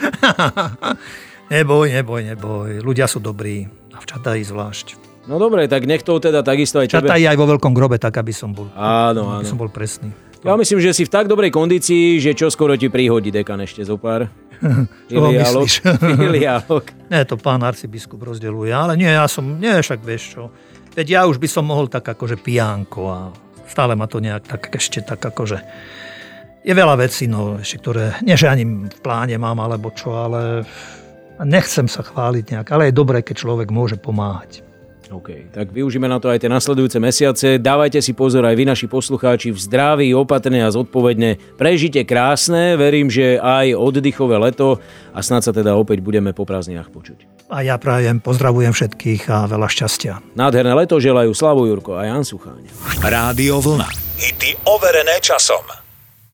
neboj, 1.55 1.87
neboj, 1.97 2.21
neboj. 2.35 2.69
Ľudia 2.83 3.07
sú 3.09 3.23
dobrí. 3.23 3.65
A 3.95 3.99
v 4.03 4.05
Čataji 4.05 4.45
zvlášť. 4.45 4.87
No 5.27 5.43
dobre, 5.43 5.67
tak 5.67 5.91
nech 5.91 6.07
to 6.07 6.23
teda 6.23 6.47
takisto 6.47 6.79
aj 6.79 6.87
tebe... 6.87 7.09
Čataji 7.09 7.27
aj 7.27 7.37
vo 7.39 7.47
veľkom 7.51 7.75
grobe, 7.75 7.99
tak 7.99 8.15
aby 8.21 8.31
som 8.31 8.55
bol, 8.55 8.71
áno, 8.79 9.27
áno. 9.27 9.43
aby 9.43 9.47
som 9.47 9.59
bol 9.59 9.67
presný. 9.67 10.15
Ja 10.47 10.55
myslím, 10.55 10.79
že 10.79 10.95
si 10.95 11.03
v 11.03 11.11
tak 11.11 11.27
dobrej 11.27 11.51
kondícii, 11.51 12.23
že 12.23 12.33
čo 12.33 12.47
skoro 12.49 12.79
ti 12.79 12.87
príhodí 12.87 13.35
dekan 13.35 13.59
ešte 13.67 13.83
zo 13.83 13.99
pár. 13.99 14.31
Filiálok. 15.11 15.69
Filiálok. 16.23 16.85
Nie, 17.11 17.27
to 17.27 17.35
pán 17.35 17.67
arcibiskup 17.67 18.23
rozdeluje, 18.23 18.71
ale 18.71 18.95
nie, 18.95 19.11
ja 19.11 19.27
som, 19.27 19.59
nie, 19.59 19.75
však 19.75 20.01
vieš 20.07 20.39
čo. 20.39 20.43
Veď 20.95 21.07
ja 21.11 21.21
už 21.29 21.43
by 21.43 21.49
som 21.51 21.67
mohol 21.67 21.91
tak 21.91 22.07
akože 22.09 22.41
pijánko 22.41 23.01
a 23.11 23.19
stále 23.69 23.99
ma 23.99 24.09
to 24.09 24.23
nejak 24.23 24.47
tak 24.49 24.73
ešte 24.73 25.05
tak 25.05 25.21
akože 25.21 25.61
je 26.67 26.75
veľa 26.75 26.99
vecí, 26.99 27.31
no, 27.31 27.63
ešte, 27.63 27.79
ktoré, 27.79 28.19
nie 28.27 28.35
že 28.35 28.51
ani 28.51 28.91
v 28.91 28.99
pláne 28.99 29.39
mám, 29.39 29.63
alebo 29.63 29.95
čo, 29.95 30.19
ale 30.19 30.67
nechcem 31.47 31.87
sa 31.87 32.03
chváliť 32.03 32.45
nejak, 32.51 32.69
ale 32.75 32.91
je 32.91 32.99
dobré, 32.99 33.23
keď 33.23 33.47
človek 33.47 33.69
môže 33.71 33.95
pomáhať. 33.95 34.67
OK, 35.07 35.55
tak 35.55 35.71
využíme 35.71 36.11
na 36.11 36.19
to 36.19 36.27
aj 36.27 36.43
tie 36.43 36.51
nasledujúce 36.51 36.99
mesiace. 36.99 37.63
Dávajte 37.63 38.03
si 38.03 38.11
pozor 38.11 38.43
aj 38.43 38.59
vy, 38.59 38.65
naši 38.67 38.87
poslucháči, 38.91 39.55
v 39.55 39.59
zdraví, 39.59 40.11
opatrne 40.11 40.67
a 40.67 40.75
zodpovedne. 40.75 41.39
Prežite 41.55 42.03
krásne, 42.03 42.75
verím, 42.75 43.07
že 43.07 43.39
aj 43.39 43.79
oddychové 43.79 44.35
leto 44.43 44.83
a 45.15 45.23
snad 45.23 45.47
sa 45.47 45.55
teda 45.55 45.79
opäť 45.79 46.03
budeme 46.03 46.35
po 46.35 46.43
prázdninách 46.43 46.91
počuť. 46.91 47.47
A 47.47 47.63
ja 47.63 47.79
prajem, 47.79 48.19
pozdravujem 48.19 48.75
všetkých 48.75 49.31
a 49.31 49.47
veľa 49.47 49.71
šťastia. 49.71 50.35
Nádherné 50.35 50.75
leto 50.75 50.99
želajú 50.99 51.31
Slavu 51.31 51.71
Jurko 51.71 51.95
a 51.95 52.11
Jan 52.11 52.27
Sucháň. 52.27 52.67
Rádio 52.99 53.63
Vlna. 53.63 53.87
Hity 54.19 54.67
overené 54.67 55.23
časom. 55.23 55.86